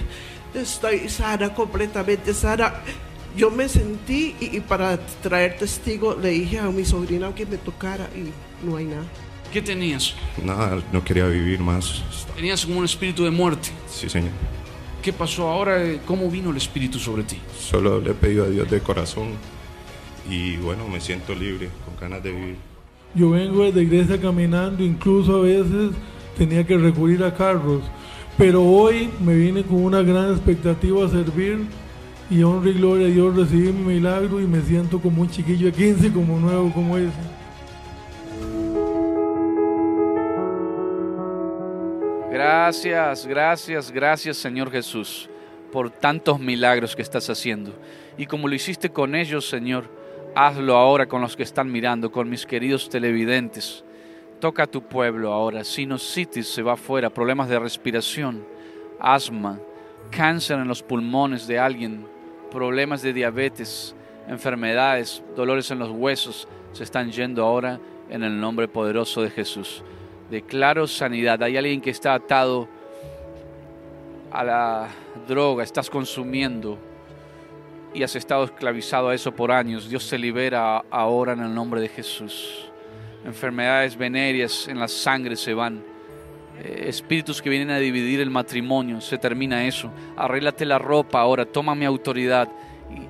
Estoy 0.54 1.08
sana, 1.08 1.52
completamente 1.52 2.32
sana. 2.32 2.74
Yo 3.38 3.52
me 3.52 3.68
sentí 3.68 4.34
y, 4.40 4.56
y 4.56 4.60
para 4.60 4.98
traer 5.22 5.56
testigo 5.56 6.16
le 6.20 6.30
dije 6.30 6.58
a 6.58 6.64
mi 6.72 6.84
sobrina 6.84 7.32
que 7.32 7.46
me 7.46 7.56
tocara 7.56 8.10
y 8.12 8.66
no 8.66 8.76
hay 8.76 8.86
nada. 8.86 9.04
¿Qué 9.52 9.62
tenías? 9.62 10.16
Nada, 10.44 10.82
no 10.92 11.04
quería 11.04 11.26
vivir 11.26 11.60
más. 11.60 12.02
Tenías 12.34 12.66
como 12.66 12.80
un 12.80 12.84
espíritu 12.84 13.22
de 13.22 13.30
muerte. 13.30 13.68
Sí, 13.88 14.08
Señor. 14.08 14.32
¿Qué 15.00 15.12
pasó 15.12 15.46
ahora? 15.48 15.80
¿Cómo 16.04 16.28
vino 16.28 16.50
el 16.50 16.56
espíritu 16.56 16.98
sobre 16.98 17.22
ti? 17.22 17.38
Solo 17.56 18.00
le 18.00 18.10
he 18.10 18.14
pedido 18.14 18.44
a 18.44 18.48
Dios 18.48 18.68
de 18.68 18.80
corazón 18.80 19.28
y 20.28 20.56
bueno, 20.56 20.88
me 20.88 21.00
siento 21.00 21.32
libre, 21.32 21.70
con 21.84 21.94
ganas 21.96 22.20
de 22.24 22.32
vivir. 22.32 22.56
Yo 23.14 23.30
vengo 23.30 23.62
desde 23.62 23.84
iglesia 23.84 24.20
caminando, 24.20 24.82
incluso 24.82 25.36
a 25.36 25.40
veces 25.42 25.92
tenía 26.36 26.66
que 26.66 26.76
recurrir 26.76 27.22
a 27.22 27.32
carros, 27.32 27.84
pero 28.36 28.64
hoy 28.64 29.10
me 29.24 29.36
vine 29.36 29.62
con 29.62 29.84
una 29.84 30.02
gran 30.02 30.32
expectativa 30.32 31.06
a 31.06 31.08
servir 31.08 31.66
y 32.30 32.42
honra 32.42 32.70
y 32.70 32.74
gloria 32.74 33.06
a 33.06 33.10
Dios 33.10 33.34
recibí 33.34 33.72
mi 33.72 33.94
milagro 33.94 34.40
y 34.40 34.46
me 34.46 34.60
siento 34.60 35.00
como 35.00 35.22
un 35.22 35.30
chiquillo 35.30 35.66
de 35.66 35.72
15, 35.72 36.12
como 36.12 36.38
nuevo, 36.38 36.70
como 36.72 36.96
ese. 36.96 37.12
Gracias, 42.30 43.26
gracias, 43.26 43.90
gracias 43.90 44.36
Señor 44.36 44.70
Jesús 44.70 45.28
por 45.72 45.90
tantos 45.90 46.38
milagros 46.38 46.94
que 46.94 47.02
estás 47.02 47.28
haciendo. 47.30 47.72
Y 48.16 48.26
como 48.26 48.48
lo 48.48 48.54
hiciste 48.54 48.90
con 48.90 49.14
ellos, 49.14 49.48
Señor, 49.48 49.84
hazlo 50.34 50.76
ahora 50.76 51.06
con 51.06 51.20
los 51.20 51.36
que 51.36 51.42
están 51.42 51.70
mirando, 51.70 52.10
con 52.10 52.28
mis 52.28 52.46
queridos 52.46 52.88
televidentes. 52.88 53.84
Toca 54.40 54.64
a 54.64 54.66
tu 54.66 54.82
pueblo 54.82 55.32
ahora. 55.32 55.64
Sinusitis 55.64 56.48
se 56.48 56.62
va 56.62 56.74
afuera, 56.74 57.10
problemas 57.10 57.48
de 57.48 57.58
respiración, 57.58 58.46
asma, 59.00 59.58
cáncer 60.10 60.58
en 60.58 60.68
los 60.68 60.82
pulmones 60.82 61.46
de 61.46 61.58
alguien, 61.58 62.06
problemas 62.50 63.02
de 63.02 63.12
diabetes, 63.12 63.94
enfermedades, 64.28 65.22
dolores 65.36 65.70
en 65.70 65.78
los 65.78 65.90
huesos, 65.90 66.48
se 66.72 66.84
están 66.84 67.10
yendo 67.10 67.44
ahora 67.44 67.80
en 68.10 68.22
el 68.22 68.40
nombre 68.40 68.68
poderoso 68.68 69.22
de 69.22 69.30
Jesús. 69.30 69.82
Declaro 70.30 70.86
sanidad. 70.86 71.42
Hay 71.42 71.56
alguien 71.56 71.80
que 71.80 71.90
está 71.90 72.14
atado 72.14 72.68
a 74.30 74.44
la 74.44 74.88
droga, 75.26 75.64
estás 75.64 75.88
consumiendo 75.88 76.78
y 77.94 78.02
has 78.02 78.14
estado 78.14 78.44
esclavizado 78.44 79.08
a 79.08 79.14
eso 79.14 79.32
por 79.32 79.50
años. 79.50 79.88
Dios 79.88 80.08
te 80.08 80.18
libera 80.18 80.84
ahora 80.90 81.32
en 81.32 81.40
el 81.40 81.54
nombre 81.54 81.80
de 81.80 81.88
Jesús. 81.88 82.70
Enfermedades 83.24 83.96
venéreas 83.96 84.68
en 84.68 84.78
la 84.78 84.88
sangre 84.88 85.36
se 85.36 85.54
van. 85.54 85.82
Eh, 86.58 86.86
espíritus 86.88 87.40
que 87.40 87.50
vienen 87.50 87.70
a 87.70 87.78
dividir 87.78 88.20
el 88.20 88.30
matrimonio, 88.30 89.00
se 89.00 89.18
termina 89.18 89.66
eso. 89.66 89.90
Arréglate 90.16 90.64
la 90.64 90.78
ropa 90.78 91.20
ahora, 91.20 91.44
toma 91.44 91.74
mi 91.74 91.84
autoridad 91.84 92.48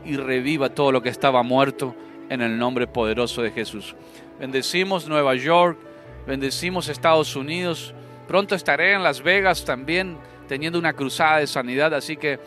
y, 0.04 0.12
y 0.12 0.16
reviva 0.16 0.68
todo 0.68 0.92
lo 0.92 1.02
que 1.02 1.08
estaba 1.08 1.42
muerto 1.42 1.94
en 2.28 2.42
el 2.42 2.58
nombre 2.58 2.87
poderoso 2.87 3.42
de 3.42 3.50
Jesús. 3.50 3.94
Bendecimos 4.38 5.08
Nueva 5.08 5.34
York, 5.34 5.78
bendecimos 6.26 6.88
Estados 6.88 7.34
Unidos. 7.37 7.94
Pronto 8.26 8.54
estaré 8.54 8.92
en 8.92 9.02
Las 9.02 9.22
Vegas 9.22 9.64
también 9.64 10.18
teniendo 10.46 10.78
una 10.78 10.92
cruzada 10.92 11.38
de 11.38 11.46
sanidad, 11.46 11.94
así 11.94 12.16
que 12.16 12.38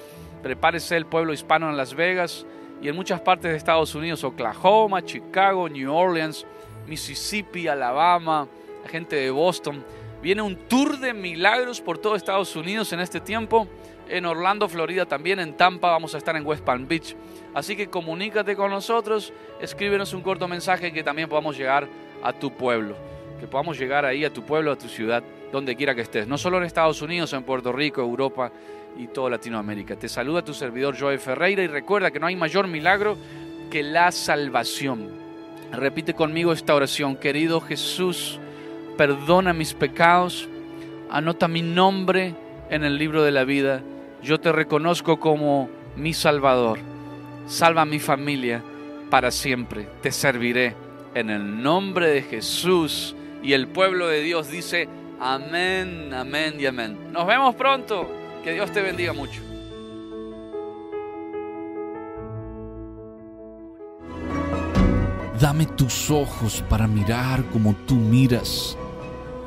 prepárese 0.44 0.98
el 0.98 1.06
pueblo 1.06 1.34
hispano 1.34 1.70
en 1.70 1.78
Las 1.78 1.94
Vegas 1.94 2.46
y 2.82 2.90
en 2.90 2.96
muchas 2.96 3.22
partes 3.22 3.52
de 3.52 3.58
Estados 3.58 3.94
Unidos, 3.96 4.24
Oklahoma, 4.24 5.04
Chicago, 5.04 5.70
New 5.70 5.94
Orleans, 5.94 6.46
Mississippi, 6.88 7.68
Alabama, 7.68 8.48
la 8.84 8.90
gente 8.90 9.16
de 9.16 9.30
Boston. 9.30 9.84
Viene 10.22 10.44
un 10.44 10.56
tour 10.56 11.00
de 11.00 11.14
milagros 11.14 11.82
por 11.82 11.98
todo 11.98 12.16
Estados 12.16 12.56
Unidos 12.56 12.94
en 12.94 13.00
este 13.00 13.20
tiempo. 13.20 13.68
En 14.08 14.26
Orlando, 14.28 14.70
Florida 14.70 15.06
también, 15.06 15.40
en 15.40 15.58
Tampa, 15.58 15.90
vamos 15.90 16.14
a 16.14 16.20
estar 16.20 16.36
en 16.36 16.46
West 16.46 16.64
Palm 16.64 16.88
Beach. 16.88 17.16
Así 17.56 17.76
que 17.76 17.90
comunícate 17.90 18.56
con 18.56 18.70
nosotros, 18.70 19.34
escríbenos 19.60 20.14
un 20.14 20.22
corto 20.22 20.48
mensaje 20.48 20.94
que 20.94 21.02
también 21.02 21.28
podamos 21.28 21.58
llegar 21.58 21.88
a 22.22 22.34
tu 22.34 22.52
pueblo, 22.52 22.96
que 23.40 23.48
podamos 23.48 23.80
llegar 23.80 24.06
ahí 24.06 24.24
a 24.24 24.32
tu 24.32 24.44
pueblo, 24.44 24.72
a 24.72 24.78
tu 24.78 24.88
ciudad, 24.88 25.24
donde 25.52 25.76
quiera 25.76 25.96
que 25.96 26.02
estés. 26.02 26.28
No 26.28 26.38
solo 26.38 26.58
en 26.60 26.66
Estados 26.66 27.02
Unidos, 27.02 27.34
en 27.34 27.44
Puerto 27.44 27.72
Rico, 27.72 28.02
Europa 28.02 28.52
y 28.98 29.08
toda 29.08 29.32
Latinoamérica. 29.32 29.96
Te 29.96 30.08
saluda 30.08 30.44
tu 30.44 30.54
servidor 30.54 31.00
Joey 31.00 31.18
Ferreira 31.18 31.64
y 31.64 31.68
recuerda 31.68 32.12
que 32.12 32.20
no 32.20 32.28
hay 32.28 32.36
mayor 32.36 32.68
milagro 32.68 33.18
que 33.72 33.82
la 33.82 34.12
salvación. 34.12 35.10
Repite 35.72 36.14
conmigo 36.14 36.54
esta 36.54 36.76
oración, 36.76 37.16
querido 37.16 37.60
Jesús 37.60 38.40
perdona 39.02 39.52
mis 39.52 39.74
pecados, 39.74 40.48
anota 41.10 41.48
mi 41.48 41.64
nombre 41.64 42.36
en 42.70 42.84
el 42.84 43.00
libro 43.00 43.24
de 43.24 43.32
la 43.32 43.46
vida. 43.46 43.82
Yo 44.22 44.40
te 44.40 44.52
reconozco 44.52 45.20
como 45.20 45.72
mi 45.96 46.14
Salvador. 46.14 46.78
Salva 47.48 47.82
a 47.82 47.86
mi 47.86 47.98
familia 47.98 48.62
para 49.10 49.32
siempre. 49.32 49.88
Te 50.04 50.12
serviré 50.12 50.76
en 51.16 51.32
el 51.32 51.64
nombre 51.64 52.10
de 52.10 52.22
Jesús. 52.22 53.16
Y 53.42 53.54
el 53.54 53.68
pueblo 53.70 54.08
de 54.08 54.22
Dios 54.22 54.52
dice, 54.52 54.88
amén, 55.20 56.14
amén 56.14 56.58
y 56.60 56.68
amén. 56.68 56.96
Nos 57.12 57.26
vemos 57.26 57.56
pronto. 57.56 58.08
Que 58.44 58.54
Dios 58.54 58.72
te 58.72 58.82
bendiga 58.82 59.14
mucho. 59.14 59.42
Dame 65.40 65.66
tus 65.66 66.12
ojos 66.12 66.64
para 66.70 66.86
mirar 66.86 67.44
como 67.46 67.74
tú 67.88 67.96
miras 67.96 68.78